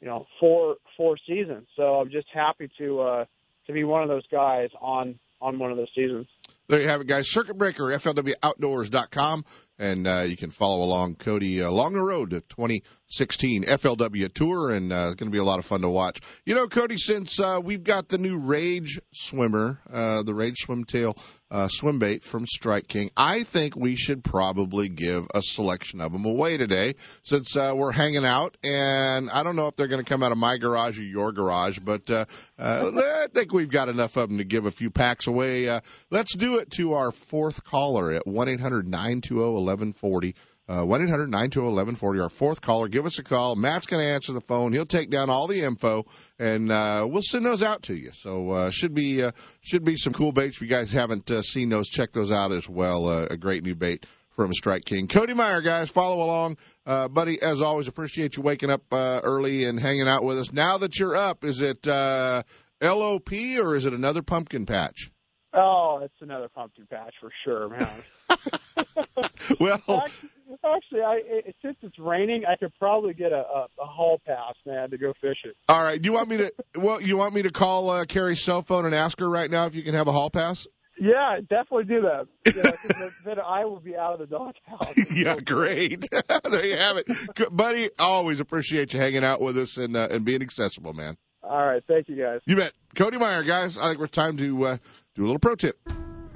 [0.00, 3.24] you know four four seasons, so I'm just happy to uh,
[3.66, 6.26] to be one of those guys on on one of those seasons.
[6.68, 7.30] There you have it, guys.
[7.30, 9.44] Circuit Breaker, FLWOutdoors.com,
[9.78, 14.70] and uh, you can follow along Cody uh, along the road to 2016 FLW Tour,
[14.70, 16.20] and uh, it's going to be a lot of fun to watch.
[16.44, 21.16] You know, Cody, since uh, we've got the new Rage Swimmer, uh, the Rage Swimtail
[21.50, 23.10] uh, swim bait from Strike King.
[23.16, 27.92] I think we should probably give a selection of them away today since uh, we're
[27.92, 28.56] hanging out.
[28.62, 31.32] And I don't know if they're going to come out of my garage or your
[31.32, 32.26] garage, but uh,
[32.58, 35.68] uh, I think we've got enough of them to give a few packs away.
[35.68, 40.34] Uh, let's do it to our fourth caller at 1 800 920 1140.
[40.68, 42.22] Uh, 1-800-920-1140.
[42.22, 43.56] Our fourth caller, give us a call.
[43.56, 44.74] Matt's going to answer the phone.
[44.74, 46.04] He'll take down all the info,
[46.38, 48.10] and uh, we'll send those out to you.
[48.12, 49.30] So uh, should be uh,
[49.62, 50.56] should be some cool baits.
[50.56, 53.06] If you guys haven't uh, seen those, check those out as well.
[53.06, 54.04] Uh, a great new bait
[54.38, 55.08] from Strike King.
[55.08, 56.58] Cody Meyer, guys, follow along.
[56.86, 60.52] Uh, buddy, as always, appreciate you waking up uh, early and hanging out with us.
[60.52, 62.42] Now that you're up, is it uh,
[62.80, 65.10] LOP or is it another pumpkin patch?
[65.58, 67.88] Oh, it's another pumpkin patch for sure, man.
[69.60, 70.30] well, actually,
[70.64, 74.54] actually I, it, since it's raining, I could probably get a, a, a hall pass,
[74.64, 75.52] man, to go fishing.
[75.68, 76.00] All right.
[76.00, 76.52] Do you want me to?
[76.76, 79.66] Well, you want me to call uh, Carrie's cell phone and ask her right now
[79.66, 80.68] if you can have a hall pass?
[81.00, 82.26] Yeah, definitely do that.
[82.56, 85.12] Yeah, then, then I will be out of the doghouse.
[85.14, 86.08] yeah, great.
[86.50, 87.06] there you have it,
[87.54, 87.90] buddy.
[87.98, 91.16] Always appreciate you hanging out with us and uh, and being accessible, man.
[91.42, 92.40] All right, thank you guys.
[92.46, 93.78] You bet, Cody Meyer, guys.
[93.78, 94.76] I think we're time to uh,
[95.14, 95.78] do a little pro tip.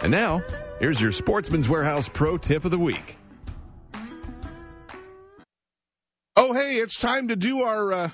[0.00, 0.42] And now,
[0.78, 3.16] Here's your Sportsman's Warehouse Pro Tip of the Week.
[6.36, 8.10] Oh, hey, it's time to do our uh,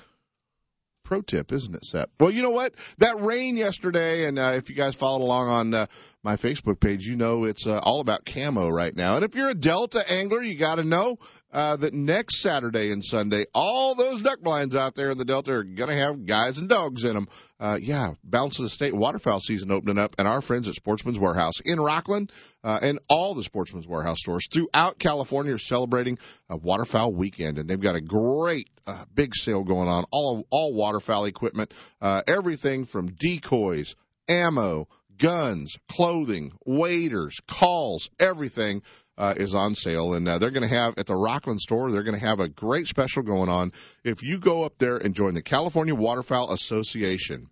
[1.03, 2.09] pro tip, isn't it, Seth?
[2.19, 2.73] Well, you know what?
[2.97, 5.85] That rain yesterday, and uh, if you guys followed along on uh,
[6.25, 9.15] my Facebook page, you know it's uh, all about camo right now.
[9.15, 11.19] And if you're a Delta angler, you got to know
[11.51, 15.53] uh, that next Saturday and Sunday, all those duck blinds out there in the Delta
[15.53, 17.27] are going to have guys and dogs in them.
[17.59, 21.19] Uh, yeah, Balance of the State waterfowl season opening up, and our friends at Sportsman's
[21.19, 22.31] Warehouse in Rocklin
[22.63, 26.17] uh, and all the Sportsman's Warehouse stores throughout California are celebrating
[26.49, 30.05] a waterfowl weekend, and they've got a great uh, big sale going on.
[30.09, 33.95] All all waterfowl equipment, uh, everything from decoys,
[34.27, 38.81] ammo, guns, clothing, waders, calls, everything
[39.17, 40.13] uh, is on sale.
[40.13, 42.49] And uh, they're going to have at the Rocklin store, they're going to have a
[42.49, 43.71] great special going on.
[44.03, 47.49] If you go up there and join the California Waterfowl Association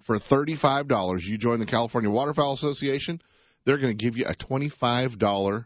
[0.00, 3.20] for $35, you join the California Waterfowl Association,
[3.64, 5.64] they're going to give you a $25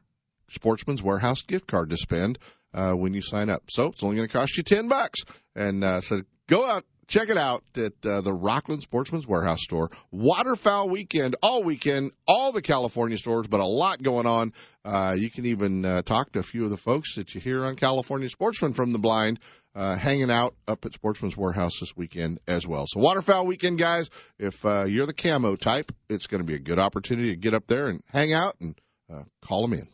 [0.48, 2.38] Sportsman's Warehouse gift card to spend
[2.74, 3.64] uh, when you sign up.
[3.70, 5.20] So it's only going to cost you 10 bucks.
[5.54, 9.90] And uh, so go out check it out at uh, the Rocklin Sportsman's Warehouse store.
[10.10, 14.52] Waterfowl weekend, all weekend, all the California stores, but a lot going on.
[14.84, 17.64] Uh, you can even uh, talk to a few of the folks that you hear
[17.64, 19.40] on California Sportsman from the Blind,
[19.74, 22.84] uh, hanging out up at Sportsman's Warehouse this weekend as well.
[22.86, 24.10] So waterfowl weekend, guys.
[24.38, 27.54] If uh, you're the camo type, it's going to be a good opportunity to get
[27.54, 28.78] up there and hang out and
[29.12, 29.93] uh, call them in.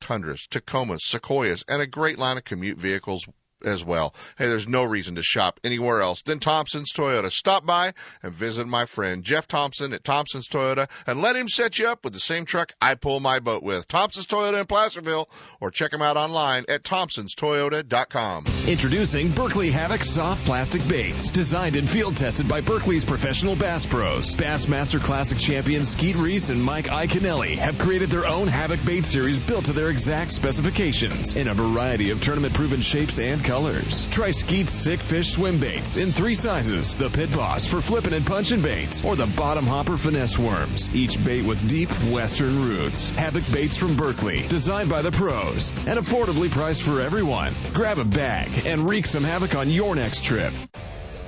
[0.00, 3.26] Tundras, Tacomas, Sequoias, and a great line of commute vehicles
[3.64, 4.14] as well.
[4.38, 7.30] Hey, there's no reason to shop anywhere else than Thompson's Toyota.
[7.30, 11.78] Stop by and visit my friend Jeff Thompson at Thompson's Toyota and let him set
[11.78, 13.88] you up with the same truck I pull my boat with.
[13.88, 15.28] Thompson's Toyota in Placerville
[15.60, 18.46] or check him out online at thompsonstoyota.com.
[18.68, 24.36] Introducing Berkley Havoc soft plastic baits, designed and field tested by Berkley's professional bass pros.
[24.36, 29.38] Bassmaster Classic champions Skeet Reese and Mike Iaconelli have created their own Havoc bait series
[29.38, 34.06] built to their exact specifications in a variety of tournament proven shapes and colors.
[34.12, 36.94] Try Skeet's Sick Fish swim baits in three sizes.
[36.94, 40.88] The Pit Boss for flipping and punching baits, or the Bottom Hopper finesse worms.
[40.94, 43.10] Each bait with deep western roots.
[43.10, 47.52] Havoc baits from Berkley, designed by the pros, and affordably priced for everyone.
[47.74, 50.52] Grab a bag and wreak some havoc on your next trip.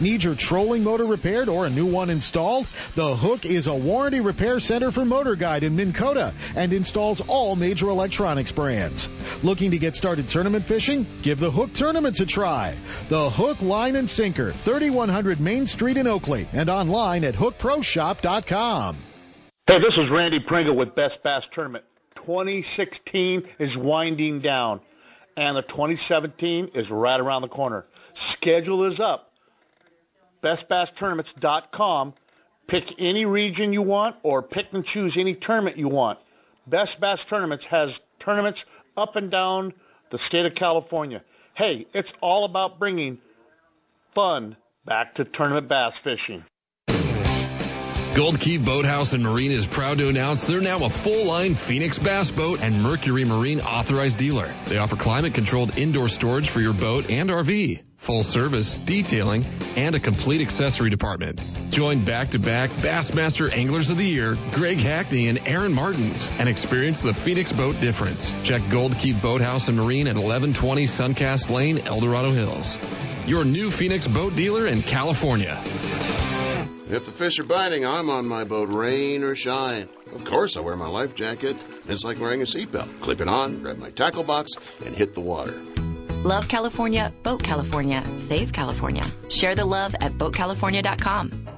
[0.00, 2.68] Need your trolling motor repaired or a new one installed?
[2.94, 7.20] The Hook is a warranty repair center for Motor Guide in Minn Kota and installs
[7.20, 9.08] all major electronics brands.
[9.42, 11.06] Looking to get started tournament fishing?
[11.22, 12.76] Give the Hook Tournaments a try.
[13.08, 18.96] The Hook Line and Sinker, 3100 Main Street in Oakley and online at hookproshop.com.
[19.66, 21.84] Hey, this is Randy Pringle with Best Bass Tournament.
[22.26, 24.80] 2016 is winding down
[25.38, 27.86] and the 2017 is right around the corner.
[28.36, 29.27] Schedule is up
[30.42, 32.14] bestbasstournaments.com.
[32.68, 36.18] Pick any region you want or pick and choose any tournament you want.
[36.66, 37.88] Best Bass Tournaments has
[38.24, 38.58] tournaments
[38.96, 39.72] up and down
[40.12, 41.22] the state of California.
[41.56, 43.18] Hey, it's all about bringing
[44.14, 46.44] fun back to tournament bass fishing.
[48.14, 51.98] Gold Key Boathouse and Marine is proud to announce they're now a full line Phoenix
[51.98, 54.52] Bass Boat and Mercury Marine authorized dealer.
[54.66, 59.44] They offer climate controlled indoor storage for your boat and RV, full service, detailing,
[59.76, 61.40] and a complete accessory department.
[61.70, 66.48] Join back to back Bassmaster Anglers of the Year, Greg Hackney and Aaron Martens, and
[66.48, 68.34] experience the Phoenix boat difference.
[68.44, 72.78] Check Gold Key Boathouse and Marine at 1120 Suncast Lane, El Dorado Hills.
[73.26, 75.58] Your new Phoenix boat dealer in California.
[76.90, 79.90] If the fish are biting, I'm on my boat, rain or shine.
[80.14, 81.54] Of course, I wear my life jacket.
[81.86, 83.00] It's like wearing a seatbelt.
[83.00, 84.52] Clip it on, grab my tackle box,
[84.86, 85.60] and hit the water.
[86.28, 89.06] Love California, Boat California, Save California.
[89.30, 91.57] Share the love at BoatCalifornia.com.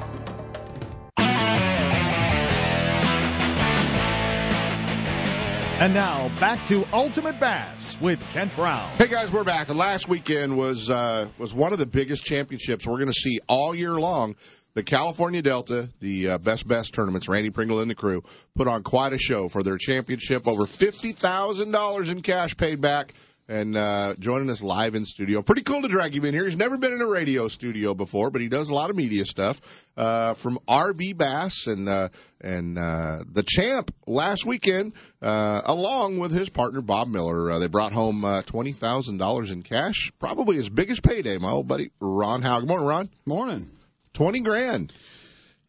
[5.81, 8.87] And now back to Ultimate Bass with Kent Brown.
[8.99, 9.67] Hey guys, we're back.
[9.73, 13.73] Last weekend was uh, was one of the biggest championships we're going to see all
[13.73, 14.35] year long.
[14.75, 18.21] The California Delta, the uh, best best tournaments, Randy Pringle and the crew
[18.55, 20.47] put on quite a show for their championship.
[20.47, 23.15] Over fifty thousand dollars in cash paid back
[23.51, 25.41] and uh, joining us live in studio.
[25.41, 26.45] Pretty cool to drag him in here.
[26.45, 29.25] He's never been in a radio studio before, but he does a lot of media
[29.25, 29.59] stuff
[29.97, 32.07] uh, from RB Bass and uh,
[32.39, 37.51] and uh, the champ last weekend, uh, along with his partner Bob Miller.
[37.51, 41.37] Uh, they brought home uh, twenty thousand dollars in cash, probably his biggest payday.
[41.37, 42.61] My old buddy Ron Howe.
[42.61, 43.09] Good morning, Ron.
[43.25, 43.69] Morning.
[44.13, 44.93] Twenty grand.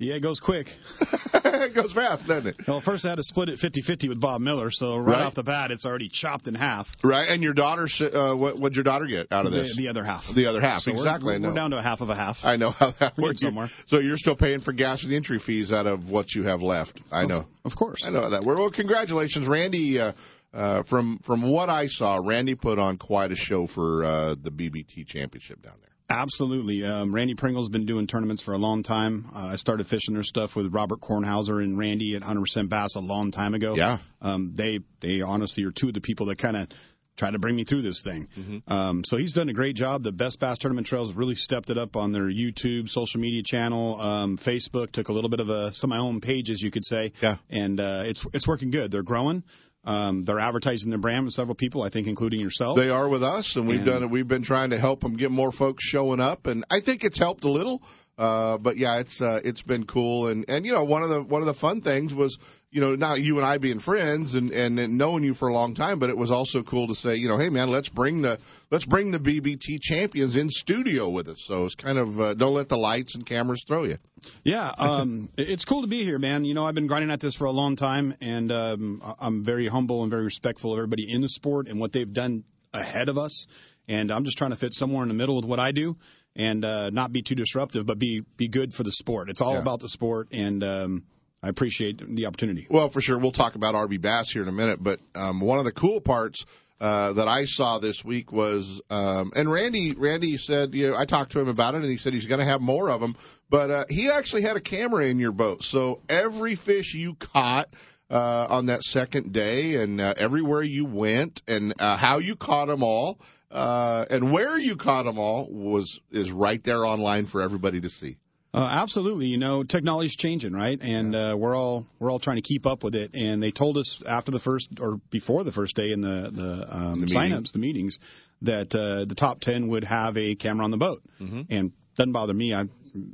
[0.02, 0.66] Yeah, it goes quick.
[1.44, 2.66] it goes fast, doesn't it?
[2.68, 5.22] Well, first I had to split it 50-50 with Bob Miller, so right, Right.
[5.26, 6.94] off the bat, it's already chopped in half.
[7.04, 9.76] Right, and your daughter, uh, what would your daughter get out of this?
[9.76, 10.28] the other half.
[10.28, 11.34] The other half, So we're- exactly.
[11.34, 12.44] I We're, down to a half of a half.
[12.44, 13.40] I know how that We're works.
[13.40, 13.68] somewhere.
[13.86, 17.00] So you're still paying for gas and entry fees out of what you have left.
[17.12, 17.44] I know.
[17.64, 18.04] Of course.
[18.06, 18.44] I know that.
[18.44, 20.00] Well, congratulations, Randy.
[20.00, 20.12] Uh,
[20.54, 24.50] uh, from from what I saw, Randy put on quite a show for uh, the
[24.50, 25.91] BBT championship down there.
[26.08, 26.84] Absolutely.
[26.84, 29.24] Um, Randy Pringle's been doing tournaments for a long time.
[29.34, 33.00] Uh, I started fishing their stuff with Robert Kornhauser and Randy at 100% Bass a
[33.00, 33.74] long time ago.
[33.74, 33.98] Yeah.
[34.20, 36.68] Um, they they honestly are two of the people that kind of
[37.16, 38.26] try to bring me through this thing.
[38.38, 38.72] Mm-hmm.
[38.72, 40.02] Um, so he's done a great job.
[40.02, 44.00] The Best Bass Tournament Trails really stepped it up on their YouTube, social media channel,
[44.00, 44.92] um, Facebook.
[44.92, 47.12] Took a little bit of a some of my own pages, you could say.
[47.20, 47.36] Yeah.
[47.50, 48.90] And uh, it's it's working good.
[48.90, 49.44] They're growing.
[49.84, 52.76] Um, they're advertising their brand with several people, I think, including yourself.
[52.76, 54.10] They are with us, and we've And- done it.
[54.10, 57.18] We've been trying to help them get more folks showing up, and I think it's
[57.18, 57.82] helped a little.
[58.16, 61.22] Uh, but yeah, it's uh, it's been cool, and and you know one of the
[61.22, 62.38] one of the fun things was
[62.72, 65.52] you know not you and I being friends and, and and knowing you for a
[65.52, 68.22] long time, but it was also cool to say you know hey man let's bring
[68.22, 68.38] the
[68.70, 71.42] let's bring the BBT champions in studio with us.
[71.42, 73.98] So it's kind of uh, don't let the lights and cameras throw you.
[74.42, 76.44] Yeah, um, it's cool to be here, man.
[76.46, 79.66] You know, I've been grinding at this for a long time, and um, I'm very
[79.68, 83.18] humble and very respectful of everybody in the sport and what they've done ahead of
[83.18, 83.46] us.
[83.88, 85.96] And I'm just trying to fit somewhere in the middle with what I do,
[86.36, 89.28] and uh, not be too disruptive, but be be good for the sport.
[89.28, 89.60] It's all Yeah.
[89.60, 91.02] about the sport, and um,
[91.42, 92.66] I appreciate the opportunity.
[92.70, 93.18] Well, for sure.
[93.18, 96.00] We'll talk about RB Bass here in a minute, but um, one of the cool
[96.00, 96.46] parts
[96.80, 101.04] uh, that I saw this week was, um, and Randy, Randy said, you know, I
[101.04, 103.16] talked to him about it, and he said he's going to have more of them.
[103.50, 107.68] But uh, he actually had a camera in your boat, so every fish you caught.
[108.12, 112.68] uh, on that second day, and uh, everywhere you went, and uh, how you caught
[112.68, 113.18] them all,
[113.50, 117.88] uh, and where you caught them all was is right there online for everybody to
[117.88, 118.16] see.
[118.54, 119.26] Uh, absolutely.
[119.28, 120.78] You know, technology's changing, right?
[120.82, 123.12] And uh, we're all we're all trying to keep up with it.
[123.14, 126.66] And they told us after the first or before the first day in the the,
[126.76, 127.98] um, The signups, the meetings,
[128.42, 131.02] that uh, the top ten would have a camera on the boat.
[131.20, 131.46] Mhm.
[131.48, 132.52] And doesn't bother me.
[132.54, 132.64] I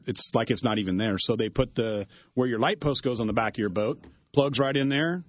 [0.07, 1.19] it's like it's not even there.
[1.19, 4.01] So they put the where your light post goes on the back of your boat,
[4.33, 5.23] plugs right in there.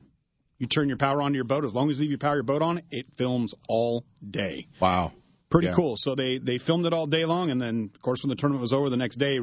[0.57, 1.66] You turn your power onto your boat.
[1.66, 4.68] As long as you leave your power your boat on, it films all day.
[4.80, 5.14] Wow.
[5.49, 5.74] Pretty Yeah.
[5.74, 5.97] cool.
[5.97, 8.62] So they they filmed it all day long, and then of course when the tournament
[8.62, 9.39] was over the next day,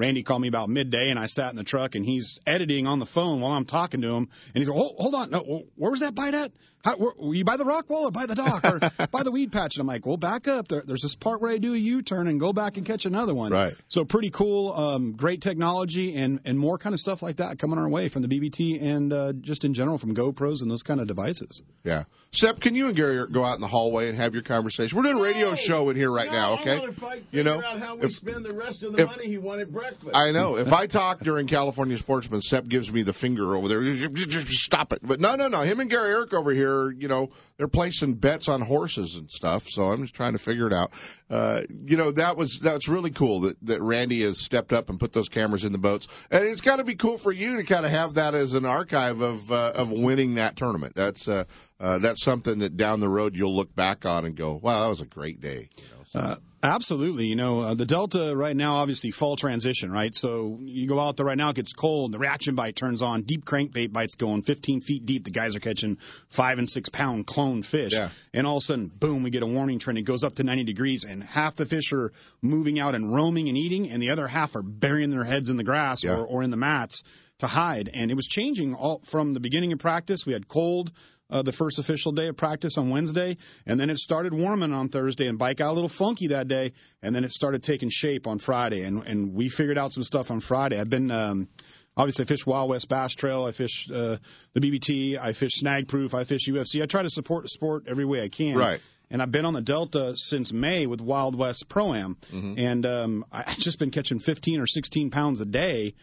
[0.00, 2.98] Randy called me about midday, and I sat in the truck, and he's editing on
[2.98, 5.90] the phone while I'm talking to him, and he's like, hold, hold on, no, where
[5.90, 6.50] was that bite at?
[6.82, 9.30] How, where, were you by the rock wall or by the dock or by the
[9.30, 9.76] weed patch?
[9.76, 10.66] And I'm like, well, back up.
[10.66, 13.34] There, there's this part where I do a U-turn and go back and catch another
[13.34, 13.52] one.
[13.52, 13.74] Right.
[13.88, 14.72] So pretty cool.
[14.72, 18.22] Um, great technology and and more kind of stuff like that coming our way from
[18.22, 21.62] the BBT and uh, just in general from GoPros and those kind of devices.
[21.84, 22.04] Yeah.
[22.32, 24.96] Sep, can you and Gary go out in the hallway and have your conversation?
[24.96, 26.76] We're doing a radio show in here right now, okay?
[26.76, 29.02] I want to fight, you know, out how we if- spend the rest of the
[29.02, 29.70] if- money he wanted
[30.14, 30.56] I know.
[30.56, 33.82] If I talk during California Sportsman, Sep gives me the finger over there.
[33.82, 35.00] Just stop it.
[35.02, 35.60] But no, no, no.
[35.60, 39.68] Him and Gary Eric over here, you know, they're placing bets on horses and stuff.
[39.68, 40.92] So I'm just trying to figure it out.
[41.28, 44.98] Uh, you know, that was that's really cool that that Randy has stepped up and
[44.98, 46.08] put those cameras in the boats.
[46.30, 48.66] And it's got to be cool for you to kind of have that as an
[48.66, 50.94] archive of uh, of winning that tournament.
[50.94, 51.44] That's uh,
[51.80, 54.88] uh, that's something that down the road you'll look back on and go, wow, that
[54.88, 55.68] was a great day.
[55.76, 56.18] You know, so.
[56.18, 57.26] Uh, absolutely.
[57.26, 60.14] You know, uh, the Delta right now, obviously fall transition, right?
[60.14, 63.22] So you go out there right now, it gets cold, the reaction bite turns on,
[63.22, 65.24] deep crankbait bites going 15 feet deep.
[65.24, 65.96] The guys are catching
[66.28, 67.92] five and six pound clone fish.
[67.94, 68.10] Yeah.
[68.34, 69.98] And all of a sudden, boom, we get a warning trend.
[69.98, 72.12] It goes up to 90 degrees and half the fish are
[72.42, 75.56] moving out and roaming and eating and the other half are burying their heads in
[75.56, 76.16] the grass Yeah.
[76.18, 77.04] or, or in the mats
[77.38, 77.88] to hide.
[77.94, 80.26] And it was changing all from the beginning of practice.
[80.26, 80.92] We had cold
[81.30, 84.88] uh, the first official day of practice on Wednesday, and then it started warming on
[84.88, 86.72] Thursday, and bike got a little funky that day,
[87.02, 90.30] and then it started taking shape on Friday, and and we figured out some stuff
[90.30, 90.78] on Friday.
[90.78, 91.48] I've been um,
[91.96, 94.16] obviously I fish Wild West Bass Trail, I fish uh,
[94.54, 96.82] the BBT, I fish Snag Proof, I fish UFC.
[96.82, 98.56] I try to support the sport every way I can.
[98.56, 98.80] Right.
[99.12, 102.16] And I've been on the Delta since May with Wild West Pro Am,
[102.58, 105.94] and um, I've just been catching 15 or 16 pounds a day,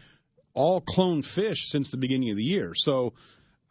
[0.52, 2.74] all clone fish since the beginning of the year.
[2.74, 3.14] So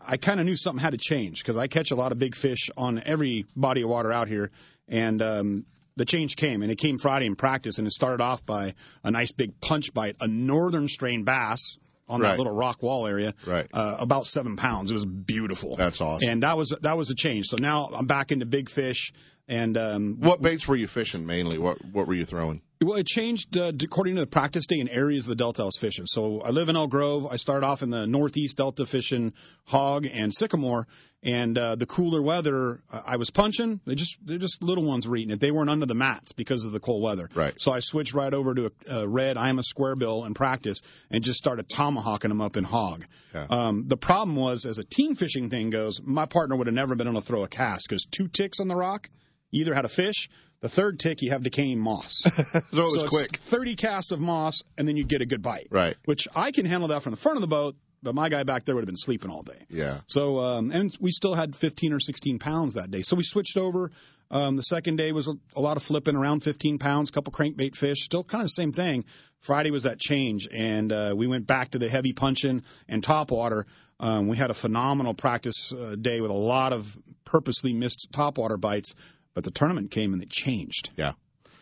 [0.05, 2.35] I kind of knew something had to change because I catch a lot of big
[2.35, 4.51] fish on every body of water out here,
[4.87, 8.45] and um, the change came, and it came Friday in practice, and it started off
[8.45, 8.73] by
[9.03, 11.77] a nice big punch bite, a northern strain bass
[12.09, 12.29] on Right.
[12.31, 13.67] that little rock wall area, Right.
[13.73, 14.91] uh, about seven pounds.
[14.91, 15.75] It was beautiful.
[15.75, 16.29] That's awesome.
[16.29, 17.47] And that was that was a change.
[17.47, 19.11] So now I'm back into big fish,
[19.47, 21.57] and um, What baits were you fishing mainly?
[21.57, 22.61] What what were you throwing?
[22.83, 25.65] well, it changed uh, according to the practice day and areas of the Delta I
[25.65, 26.05] was fishing.
[26.05, 27.25] So I live in Elk Grove.
[27.25, 29.33] I started off in the northeast Delta fishing
[29.65, 30.87] hog and sycamore,
[31.23, 33.79] and uh, the cooler weather, uh, I was punching.
[33.85, 35.39] They just they're just little ones were eating it.
[35.39, 37.27] They weren't under the mats because of the cold weather.
[37.33, 37.59] Right.
[37.59, 40.35] So I switched right over to a, a red I am a square bill in
[40.35, 43.05] practice and just started tomahawking them up in hog.
[43.33, 43.47] Yeah.
[43.49, 46.95] Um, the problem was, as a team fishing thing goes, my partner would have never
[46.95, 49.09] been able to throw a cast because two ticks on the rock,
[49.51, 50.29] you either had a fish.
[50.59, 52.23] The third tick, you have decaying moss.
[52.25, 53.37] So it was So quick.
[53.37, 55.67] 30 casts of moss, and then you get a good bite.
[55.69, 55.95] Right.
[56.05, 58.65] Which I can handle that from the front of the boat, but my guy back
[58.65, 59.65] there would have been sleeping all day.
[59.69, 59.97] Yeah.
[60.07, 63.01] So, um, and we still had 15 or 16 pounds that day.
[63.03, 63.91] So we switched over.
[64.29, 67.75] Um, the second day was a, a lot of flipping around 15 pounds, couple crankbait
[67.75, 69.05] fish, still kind of the same thing.
[69.39, 73.31] Friday was that change, and uh, we went back to the heavy punching and top
[73.31, 73.65] water.
[73.99, 76.95] Um, we had a phenomenal practice uh, day with a lot of
[77.25, 78.93] purposely missed top water bites,
[79.37, 80.89] but the tournament came and it changed.
[80.95, 81.13] Yeah.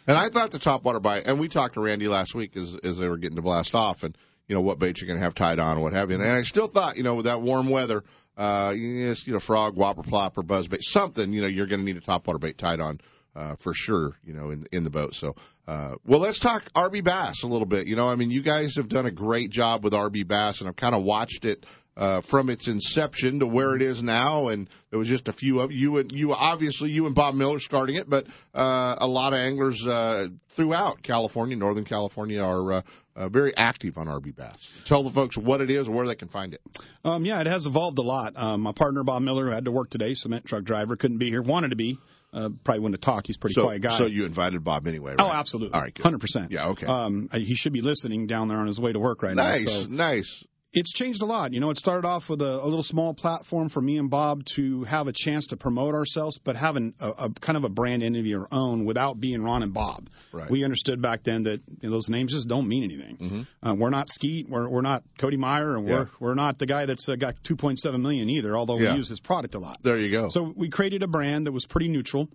[0.07, 2.73] And I thought the top water bite, and we talked to Randy last week as
[2.73, 4.17] as they were getting to blast off, and
[4.47, 6.15] you know what baits you're going to have tied on, and what have you.
[6.15, 8.05] And I still thought, you know, with that warm weather,
[8.38, 11.97] uh, you know, frog, whopper, plopper, buzz bait, something, you know, you're going to need
[11.97, 13.01] a top water bait tied on.
[13.36, 15.13] Uh, for sure, you know, in in the boat.
[15.13, 15.36] So,
[15.67, 17.86] uh, well, let's talk RB Bass a little bit.
[17.86, 20.69] You know, I mean, you guys have done a great job with RB Bass, and
[20.69, 21.65] I've kind of watched it
[21.98, 24.50] uh, from its inception to where it is now.
[24.50, 27.60] And there was just a few of you and you, obviously, you and Bob Miller
[27.60, 32.82] starting it, but uh, a lot of anglers uh, throughout California, Northern California, are uh,
[33.16, 34.82] uh, very active on RB Bass.
[34.86, 36.62] Tell the folks what it is, where they can find it.
[37.04, 38.34] Um, yeah, it has evolved a lot.
[38.36, 41.30] Um, my partner Bob Miller, who had to work today, cement truck driver, couldn't be
[41.30, 41.41] here.
[41.41, 41.98] Wanted to be,
[42.34, 43.28] uh, probably wouldn't have talked.
[43.28, 43.91] He's a pretty so, quiet guy.
[43.91, 45.22] so you invited Bob anyway, right?
[45.22, 45.76] Oh, absolutely.
[45.76, 46.04] All right, good.
[46.04, 46.52] hundred percent.
[46.52, 46.88] Yeah, okay.
[46.88, 49.43] Um, he should be listening down there on his way to work right now.
[49.43, 50.46] nice, So nice.
[50.78, 51.53] It's changed a lot.
[51.53, 54.43] You know, it started off with a, a little small platform for me and Bob
[54.55, 58.03] to have a chance to promote ourselves, but having a, a kind of a brand
[58.03, 60.09] entity of your own without being Ron and Bob.
[60.34, 60.49] Right.
[60.49, 63.17] We understood back then that you know, those names just don't mean anything.
[63.17, 63.67] Mm-hmm.
[63.67, 66.05] Uh, we're not Skeet, we're, we're not Cody Meyer, and we're Yeah.
[66.19, 68.55] we're not the guy that's uh, got 2.7 million either.
[68.57, 68.91] Although Yeah.
[68.91, 69.78] we use his product a lot.
[69.82, 70.28] There you go.
[70.30, 72.28] So we created a brand that was pretty neutral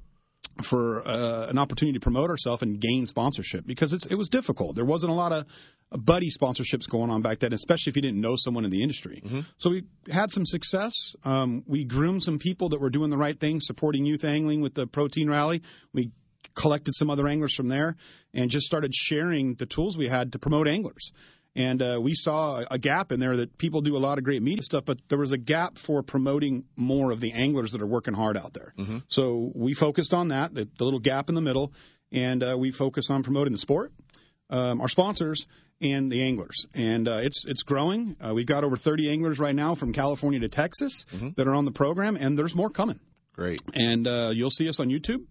[0.62, 4.76] for uh, an opportunity to promote ourselves and gain sponsorship because it's, it was difficult.
[4.76, 5.44] There wasn't a lot of
[5.92, 8.82] uh, buddy sponsorships going on back then, especially if you didn't know someone in the
[8.82, 9.22] industry.
[9.58, 11.16] So we had some success.
[11.24, 14.74] Um, we groomed some people that were doing the right thing, supporting youth angling with
[14.74, 15.62] the protein rally.
[15.94, 16.10] We
[16.54, 17.96] collected some other anglers from there
[18.34, 21.12] and just started sharing the tools we had to promote anglers.
[21.56, 24.40] And uh, we saw a gap in there that people do a lot of great
[24.40, 27.86] media stuff, but there was a gap for promoting more of the anglers that are
[27.86, 28.72] working hard out there.
[29.08, 31.72] So we focused on that, the, the little gap in the middle,
[32.12, 33.92] and uh, we focused on promoting the sport,
[34.48, 35.46] um, our sponsors,
[35.80, 36.66] and the anglers.
[36.74, 38.16] And uh, it's it's growing.
[38.20, 41.04] Uh, we've got over 30 anglers right now from California to Texas
[41.36, 43.00] that are on the program, and there's more coming.
[43.34, 43.62] Great.
[43.74, 45.24] And uh, you'll see us on YouTube,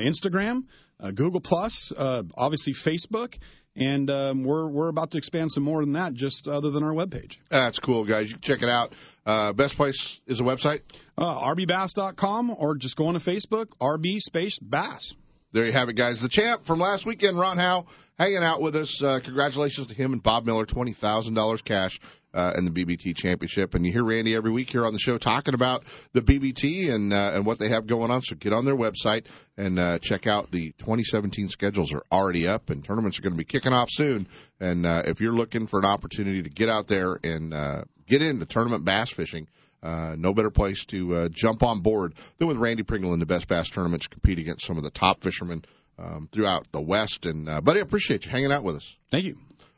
[0.00, 0.64] Instagram,
[1.00, 3.38] uh, Google Plus, uh, obviously Facebook,
[3.76, 6.92] and um, we're we're about to expand some more than that, just other than our
[6.92, 7.38] webpage.
[7.50, 8.28] That's cool, guys.
[8.28, 8.92] You can check it out.
[9.26, 10.80] Uh, best place is a website.
[11.18, 15.14] Uh, rbbass.com or just go on to Facebook, RB space bass.
[15.52, 16.20] There you have it, guys.
[16.20, 17.86] The champ from last weekend, Ron Howe,
[18.18, 19.00] hanging out with us.
[19.00, 22.00] Uh, congratulations to him and Bob Miller, twenty thousand dollars cash
[22.34, 23.74] uh, in the BBT championship.
[23.74, 27.12] And you hear Randy every week here on the show talking about the BBT and
[27.12, 28.22] uh, and what they have going on.
[28.22, 29.26] So get on their website
[29.56, 33.38] and uh, check out the 2017 schedules are already up, and tournaments are going to
[33.38, 34.26] be kicking off soon.
[34.60, 38.22] And uh, if you're looking for an opportunity to get out there and uh, get
[38.22, 39.48] into tournament bass fishing.
[39.82, 43.26] Uh, no better place to uh, jump on board than with Randy Pringle in the
[43.26, 45.62] Best Bass tournaments, compete against some of the top fishermen
[45.98, 47.26] um, throughout the West.
[47.26, 48.96] And uh, buddy, I appreciate you hanging out with us.
[49.10, 49.36] Thank you.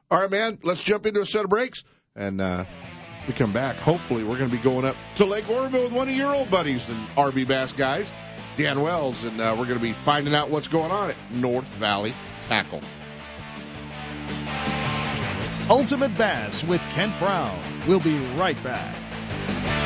[0.08, 0.58] All right, man.
[0.62, 1.82] Let's jump into a set of breaks,
[2.16, 2.64] and uh,
[3.26, 3.76] we come back.
[3.76, 6.50] Hopefully, we're going to be going up to Lake Oroville with one of your old
[6.50, 8.12] buddies, the RB Bass guys,
[8.56, 11.68] Dan Wells, and uh, we're going to be finding out what's going on at North
[11.74, 12.80] Valley Tackle.
[15.68, 17.60] Ultimate Bass with Kent Brown.
[17.86, 19.85] We'll be right back.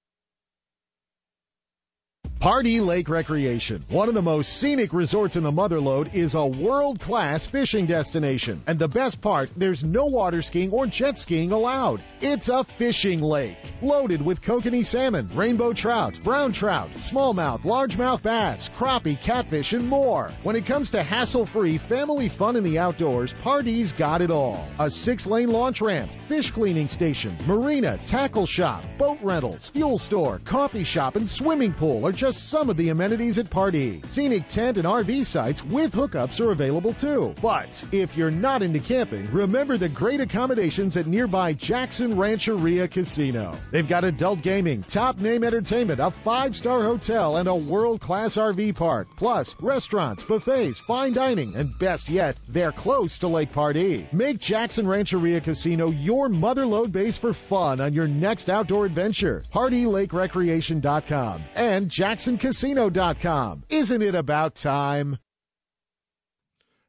[2.41, 7.45] Pardee Lake Recreation, one of the most scenic resorts in the Motherlode, is a world-class
[7.45, 8.63] fishing destination.
[8.65, 12.01] And the best part, there's no water skiing or jet skiing allowed.
[12.19, 18.71] It's a fishing lake, loaded with kokanee salmon, rainbow trout, brown trout, smallmouth, largemouth bass,
[18.75, 20.31] crappie, catfish, and more.
[20.41, 24.67] When it comes to hassle-free family fun in the outdoors, Pardee's got it all.
[24.79, 30.83] A six-lane launch ramp, fish cleaning station, marina, tackle shop, boat rentals, fuel store, coffee
[30.83, 34.01] shop, and swimming pool are just some of the amenities at Pardee.
[34.09, 37.33] Scenic tent and RV sites with hookups are available too.
[37.41, 43.53] But if you're not into camping, remember the great accommodations at nearby Jackson Rancheria Casino.
[43.71, 49.07] They've got adult gaming, top name entertainment, a five-star hotel, and a world-class RV park.
[49.15, 54.07] Plus, restaurants, buffets, fine dining, and best yet, they're close to Lake Pardee.
[54.11, 59.43] Make Jackson Rancheria Casino your motherlode base for fun on your next outdoor adventure.
[59.53, 61.89] PardeeLakeRecreation.com and
[62.21, 63.63] JacksonCasino.com.
[63.69, 65.17] Isn't it about time?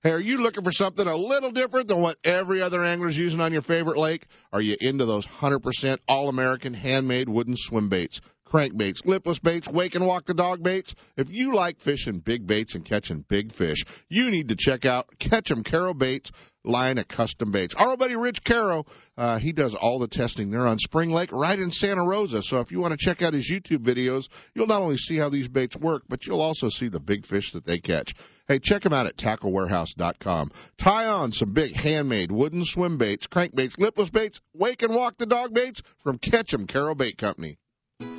[0.03, 3.41] Hey, are you looking for something a little different than what every other angler's using
[3.41, 4.27] on your favorite lake?
[4.53, 8.21] Are you into those 100% all-American handmade wooden swim baits,
[8.53, 10.95] crankbaits, lipless baits, wake and walk the dog baits?
[11.17, 15.09] If you like fishing big baits and catching big fish, you need to check out
[15.19, 16.33] Catch 'em Caro Baits
[16.65, 17.75] line of custom baits.
[17.75, 18.85] Our buddy Rich Caro,
[19.17, 22.43] uh, he does all the testing there on Spring Lake right in Santa Rosa.
[22.43, 25.29] So if you want to check out his YouTube videos, you'll not only see how
[25.29, 28.15] these baits work, but you'll also see the big fish that they catch.
[28.49, 30.51] Hey, check him out at tacklewarehouse.com.
[30.79, 35.27] Tie on some big handmade wooden swim baits, crankbaits, lipless baits, wake and walk the
[35.27, 37.57] dog baits from Catch 'em Caro Bait Company.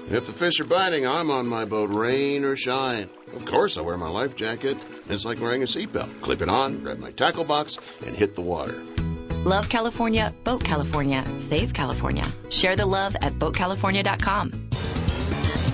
[0.09, 3.09] If the fish are biting, I'm on my boat, rain or shine.
[3.35, 4.77] Of course, I wear my life jacket.
[5.09, 6.21] It's like wearing a seatbelt.
[6.21, 8.81] Clip it on, grab my tackle box, and hit the water.
[9.45, 12.31] Love California, Boat California, Save California.
[12.49, 14.69] Share the love at BoatCalifornia.com.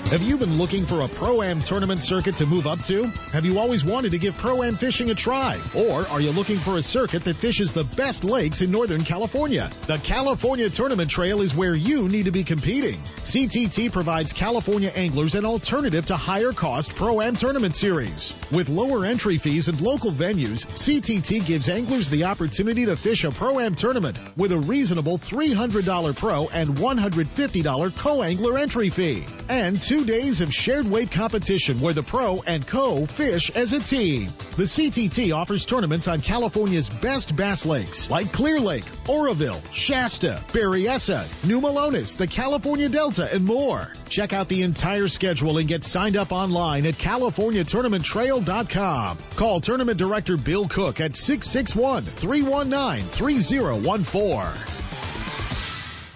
[0.09, 3.03] Have you been looking for a Pro-Am tournament circuit to move up to?
[3.31, 5.61] Have you always wanted to give Pro-Am fishing a try?
[5.75, 9.69] Or are you looking for a circuit that fishes the best lakes in Northern California?
[9.85, 12.99] The California Tournament Trail is where you need to be competing.
[13.21, 18.33] CTT provides California anglers an alternative to higher cost Pro-Am tournament series.
[18.51, 23.29] With lower entry fees and local venues, CTT gives anglers the opportunity to fish a
[23.31, 29.23] Pro-Am tournament with a reasonable $300 pro and $150 co-angler entry fee.
[29.47, 33.79] And two days of shared weight competition where the pro and co fish as a
[33.79, 34.27] team.
[34.57, 41.25] The CTT offers tournaments on California's best bass lakes like Clear Lake, Oroville, Shasta, Berryessa,
[41.47, 43.91] New Melones, the California Delta, and more.
[44.09, 49.17] Check out the entire schedule and get signed up online at CaliforniaTournamentTrail.com.
[49.35, 54.78] Call Tournament Director Bill Cook at 661 319 3014.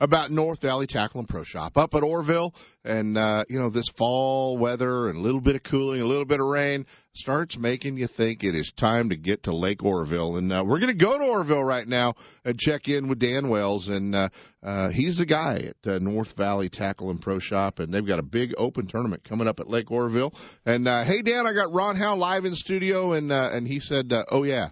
[0.00, 2.54] about North Valley Tackle and Pro Shop up at Oroville.
[2.84, 6.24] And, uh, you know, this fall weather and a little bit of cooling, a little
[6.24, 10.36] bit of rain starts making you think it is time to get to Lake Oroville.
[10.36, 13.50] And, uh, we're going to go to Oroville right now and check in with Dan
[13.50, 13.90] Wells.
[13.90, 14.28] And, uh,
[14.62, 17.78] uh, he's the guy at uh, North Valley Tackle and Pro Shop.
[17.78, 20.32] And they've got a big open tournament coming up at Lake Oroville.
[20.64, 23.80] And, uh, hey, Dan, I got Ron Howe live in studio and, uh, and he
[23.80, 24.70] said, uh, oh yeah.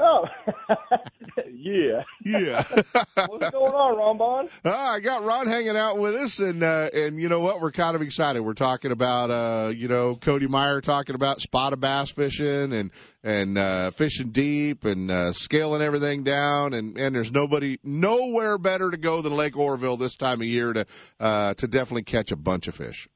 [0.00, 0.26] Oh,
[1.52, 2.04] yeah.
[2.24, 2.62] Yeah.
[3.26, 4.48] What's going on, Ron Bond?
[4.64, 7.60] Ah, I got Ron hanging out with us, and uh, and you know what?
[7.60, 8.40] We're kind of excited.
[8.40, 12.90] We're talking about uh, you know Cody Meyer talking about spotted bass fishing and
[13.24, 18.90] and uh, fishing deep and uh, scaling everything down, and and there's nobody nowhere better
[18.90, 20.86] to go than Lake Oroville this time of year to
[21.18, 23.08] uh, to definitely catch a bunch of fish.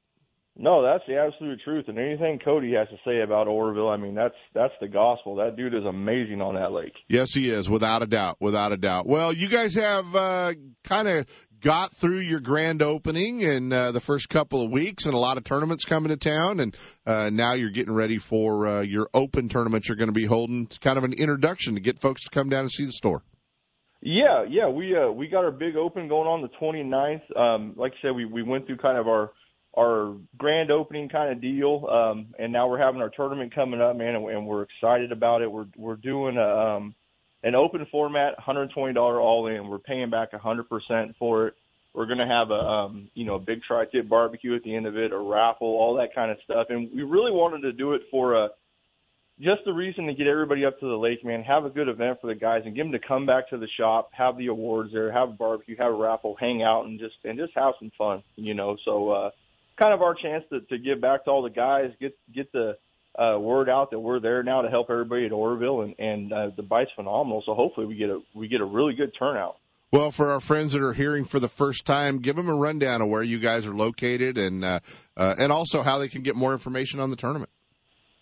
[0.55, 1.85] No, that's the absolute truth.
[1.87, 5.37] And anything Cody has to say about Oroville, I mean, that's that's the gospel.
[5.37, 6.93] That dude is amazing on that lake.
[7.07, 9.07] Yes, he is, without a doubt, without a doubt.
[9.07, 11.25] Well, you guys have uh, kind of
[11.59, 15.37] got through your grand opening in uh, the first couple of weeks, and a lot
[15.37, 16.77] of tournaments coming to town, and
[17.07, 20.65] uh, now you're getting ready for uh, your open tournament you're going to be holding.
[20.65, 23.23] It's kind of an introduction to get folks to come down and see the store.
[24.01, 27.37] Yeah, yeah, we uh, we got our big open going on the 29th.
[27.39, 29.31] Um, like I said, we we went through kind of our
[29.75, 31.87] our grand opening kind of deal.
[31.87, 35.41] Um, and now we're having our tournament coming up, man, and, and we're excited about
[35.41, 35.51] it.
[35.51, 36.95] We're we're doing a, um,
[37.43, 39.67] an open format, $120 all in.
[39.67, 41.55] We're paying back 100% for it.
[41.93, 44.97] We're gonna have a um, you know a big tri-tip barbecue at the end of
[44.97, 46.67] it, a raffle, all that kind of stuff.
[46.69, 48.49] And we really wanted to do it for a
[49.39, 51.43] just the reason to get everybody up to the lake, man.
[51.43, 53.67] Have a good event for the guys and get them to come back to the
[53.77, 57.15] shop, have the awards there, have a barbecue, have a raffle, hang out, and just
[57.23, 58.75] and just have some fun, you know.
[58.85, 59.09] So.
[59.11, 59.29] uh
[59.79, 62.77] kind of our chance to, to give back to all the guys, get get the
[63.17, 66.49] uh, word out that we're there now to help everybody at Oroville, and and uh,
[66.55, 67.43] the bite's phenomenal.
[67.45, 69.57] So hopefully we get a we get a really good turnout.
[69.91, 73.03] Well, for our friends that are hearing for the first time, give them a rundown
[73.03, 74.79] of where you guys are located, and uh,
[75.15, 77.51] uh, and also how they can get more information on the tournament.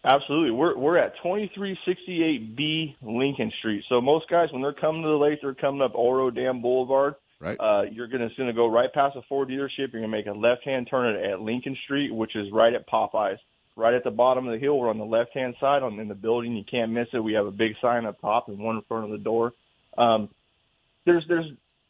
[0.03, 3.83] Absolutely, we're we're at 2368B Lincoln Street.
[3.87, 7.15] So most guys, when they're coming to the lake, they're coming up Oro Dam Boulevard.
[7.41, 7.57] Right.
[7.59, 9.91] Uh, you're going to gonna go right past the Ford dealership.
[9.91, 12.87] You're going to make a left-hand turn at, at Lincoln Street, which is right at
[12.87, 13.37] Popeyes.
[13.75, 16.13] Right at the bottom of the hill, we're on the left-hand side on in the
[16.13, 16.55] building.
[16.55, 17.19] You can't miss it.
[17.19, 19.53] We have a big sign up top and one in front of the door.
[19.97, 20.29] Um,
[21.05, 21.45] there's there's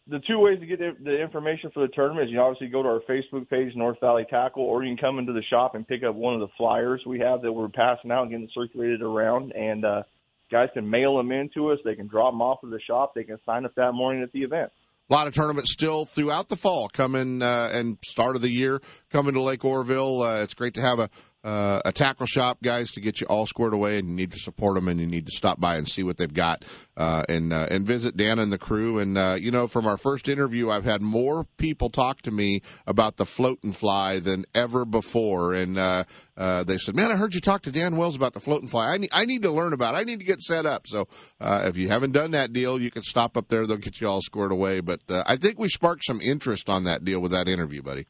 [0.07, 2.89] the two ways to get the information for the tournament is you obviously go to
[2.89, 6.03] our Facebook page, North Valley Tackle, or you can come into the shop and pick
[6.03, 9.51] up one of the flyers we have that we're passing out and getting circulated around.
[9.51, 10.03] And uh,
[10.51, 11.79] guys can mail them in to us.
[11.83, 13.13] They can drop them off at the shop.
[13.15, 14.71] They can sign up that morning at the event
[15.11, 18.79] a lot of tournaments still throughout the fall coming uh, and start of the year
[19.09, 20.21] coming to Lake Oroville.
[20.21, 21.09] Uh, it's great to have a,
[21.43, 24.37] uh, a tackle shop, guys, to get you all squared away, and you need to
[24.37, 26.65] support them, and you need to stop by and see what they've got,
[26.95, 28.99] uh, and uh, and visit Dan and the crew.
[28.99, 32.61] And uh, you know, from our first interview, I've had more people talk to me
[32.85, 36.03] about the float and fly than ever before, and uh,
[36.37, 38.69] uh, they said, "Man, I heard you talk to Dan Wells about the float and
[38.69, 38.93] fly.
[38.93, 39.95] I need I need to learn about.
[39.95, 39.97] it.
[39.97, 41.07] I need to get set up." So
[41.39, 43.65] uh, if you haven't done that deal, you can stop up there.
[43.65, 44.81] They'll get you all squared away.
[44.81, 48.05] But uh, I think we sparked some interest on that deal with that interview, buddy.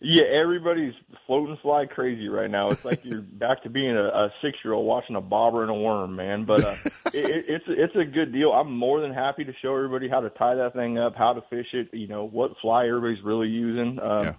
[0.00, 0.94] Yeah, everybody's
[1.26, 2.68] floating fly crazy right now.
[2.68, 5.70] It's like you're back to being a, a six year old watching a bobber and
[5.70, 6.44] a worm, man.
[6.44, 6.74] But uh,
[7.06, 8.50] it, it's it's a good deal.
[8.50, 11.40] I'm more than happy to show everybody how to tie that thing up, how to
[11.50, 11.88] fish it.
[11.92, 13.98] You know what fly everybody's really using.
[14.00, 14.34] Um, yeah.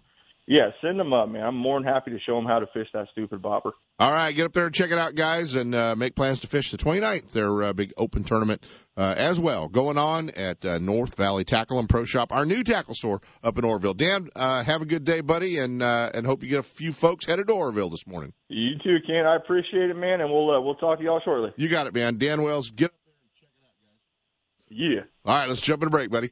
[0.49, 1.43] Yeah, send them up, man.
[1.45, 3.71] I'm more than happy to show them how to fish that stupid bobber.
[3.99, 6.47] All right, get up there and check it out, guys, and uh, make plans to
[6.47, 8.63] fish the 29th, their uh, big open tournament
[8.97, 12.63] uh, as well, going on at uh, North Valley Tackle and Pro Shop, our new
[12.63, 13.93] tackle store up in Oroville.
[13.93, 16.93] Dan, uh, have a good day, buddy, and uh, and hope you get a few
[16.93, 18.33] folks headed to Oroville this morning.
[18.47, 19.27] You too, Ken.
[19.27, 21.51] I appreciate it, man, and we'll uh, we'll talk to y'all shortly.
[21.57, 22.17] You got it, man.
[22.17, 24.95] Dan Wells, get up there and check it out, guys.
[24.95, 25.31] Yeah.
[25.31, 26.31] All right, let's jump in a break, buddy.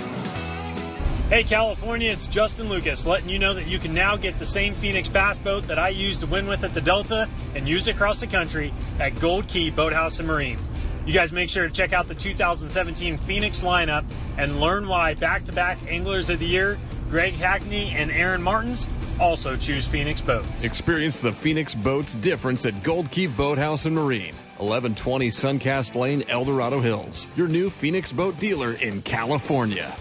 [1.31, 4.73] Hey California, it's Justin Lucas letting you know that you can now get the same
[4.73, 8.19] Phoenix Bass boat that I used to win with at the Delta and use across
[8.19, 10.57] the country at Gold Key Boathouse and Marine.
[11.05, 14.03] You guys make sure to check out the 2017 Phoenix lineup
[14.37, 16.77] and learn why back-to-back Anglers of the Year,
[17.09, 18.85] Greg Hackney and Aaron Martens,
[19.17, 20.65] also choose Phoenix boats.
[20.65, 26.43] Experience the Phoenix boats difference at Gold Key Boathouse and Marine, 1120 Suncast Lane, El
[26.43, 27.25] Dorado Hills.
[27.37, 29.95] Your new Phoenix boat dealer in California.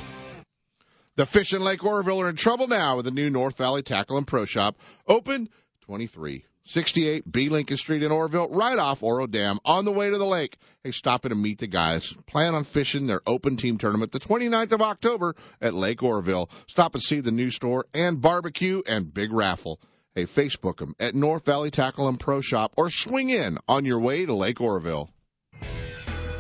[1.21, 4.17] The Fish in Lake Oroville are in trouble now with the new North Valley Tackle
[4.17, 4.79] and Pro Shop.
[5.07, 5.51] Open
[5.83, 10.25] 2368 B Lincoln Street in Oroville, right off Oro Dam, on the way to the
[10.25, 10.57] lake.
[10.83, 12.11] Hey, stop in and meet the guys.
[12.25, 16.49] Plan on fishing their open team tournament the 29th of October at Lake Oroville.
[16.69, 19.79] Stop and see the new store and barbecue and big raffle.
[20.15, 24.01] Hey, Facebook them at North Valley Tackle and Pro Shop or swing in on your
[24.01, 25.11] way to Lake Oroville.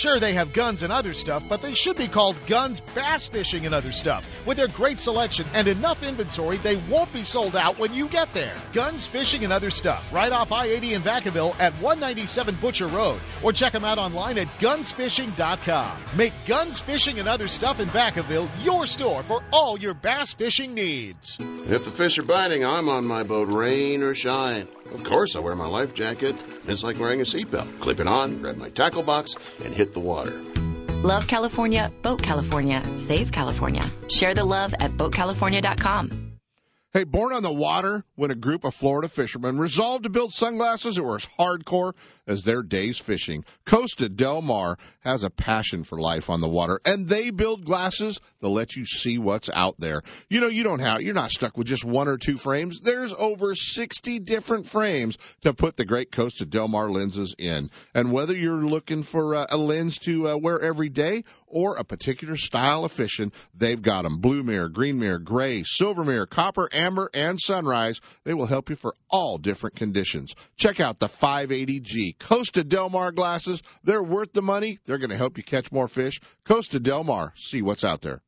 [0.00, 3.66] Sure, they have guns and other stuff, but they should be called Guns Bass Fishing
[3.66, 4.26] and Other Stuff.
[4.46, 8.32] With their great selection and enough inventory, they won't be sold out when you get
[8.32, 8.54] there.
[8.72, 13.20] Guns Fishing and Other Stuff, right off I 80 in Vacaville at 197 Butcher Road,
[13.42, 15.98] or check them out online at gunsfishing.com.
[16.16, 20.72] Make Guns Fishing and Other Stuff in Vacaville your store for all your bass fishing
[20.72, 21.36] needs.
[21.38, 24.66] If the fish are biting, I'm on my boat, rain or shine.
[24.92, 26.36] Of course, I wear my life jacket.
[26.66, 27.80] It's like wearing a seatbelt.
[27.80, 30.40] Clip it on, grab my tackle box, and hit the water.
[31.02, 33.90] Love California, Boat California, Save California.
[34.08, 36.30] Share the love at BoatCalifornia.com.
[36.92, 40.96] Hey, born on the water when a group of Florida fishermen resolved to build sunglasses
[40.96, 41.92] that were as hardcore
[42.30, 43.44] as their days fishing.
[43.66, 48.20] Costa Del Mar has a passion for life on the water, and they build glasses
[48.40, 50.02] that let you see what's out there.
[50.28, 52.80] You know, you don't have, you're not stuck with just one or two frames.
[52.80, 57.70] There's over 60 different frames to put the great Costa Del Mar lenses in.
[57.94, 61.84] And whether you're looking for uh, a lens to uh, wear every day or a
[61.84, 64.18] particular style of fishing, they've got them.
[64.18, 68.00] Blue mirror, green mirror, gray, silver mirror, copper, amber, and sunrise.
[68.22, 70.34] They will help you for all different conditions.
[70.56, 73.62] Check out the 580G Costa Del Mar glasses.
[73.82, 74.78] They're worth the money.
[74.84, 76.20] They're going to help you catch more fish.
[76.44, 77.32] Costa Del Mar.
[77.34, 78.22] See what's out there.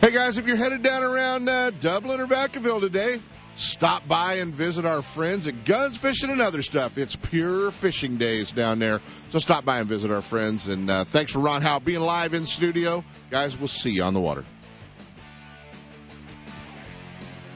[0.00, 3.20] Hey guys, if you're headed down around uh, Dublin or Vacaville today,
[3.54, 6.96] stop by and visit our friends at Guns Fishing and Other Stuff.
[6.96, 9.00] It's pure fishing days down there.
[9.28, 10.68] So stop by and visit our friends.
[10.68, 13.04] And uh, thanks for Ron Howe being live in studio.
[13.30, 14.44] Guys, we'll see you on the water.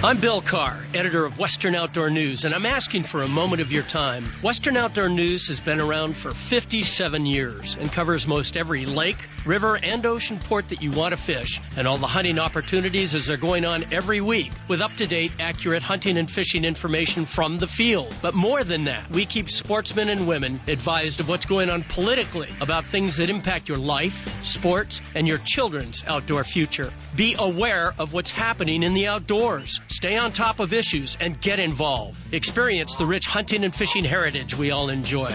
[0.00, 3.72] I'm Bill Carr, editor of Western Outdoor News, and I'm asking for a moment of
[3.72, 4.22] your time.
[4.42, 9.76] Western Outdoor News has been around for 57 years and covers most every lake, river,
[9.76, 13.36] and ocean port that you want to fish, and all the hunting opportunities as they're
[13.36, 17.66] going on every week with up to date, accurate hunting and fishing information from the
[17.66, 18.14] field.
[18.22, 22.50] But more than that, we keep sportsmen and women advised of what's going on politically
[22.60, 26.92] about things that impact your life, sports, and your children's outdoor future.
[27.16, 29.80] Be aware of what's happening in the outdoors.
[29.88, 32.18] Stay on top of issues and get involved.
[32.32, 35.34] Experience the rich hunting and fishing heritage we all enjoy.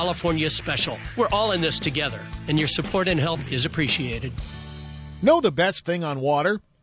[0.01, 0.97] California special.
[1.15, 4.33] We're all in this together, and your support and help is appreciated.
[5.21, 6.59] Know the best thing on water?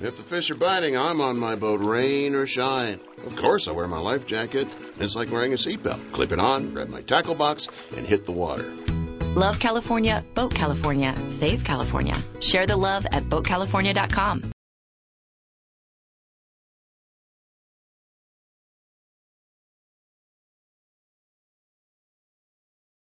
[0.00, 3.00] If the fish are biting, I'm on my boat, rain or shine.
[3.26, 4.66] Of course, I wear my life jacket.
[4.98, 6.12] It's like wearing a seatbelt.
[6.12, 8.72] Clip it on, grab my tackle box, and hit the water.
[9.34, 12.16] Love California, Boat California, Save California.
[12.40, 14.52] Share the love at BoatCalifornia.com.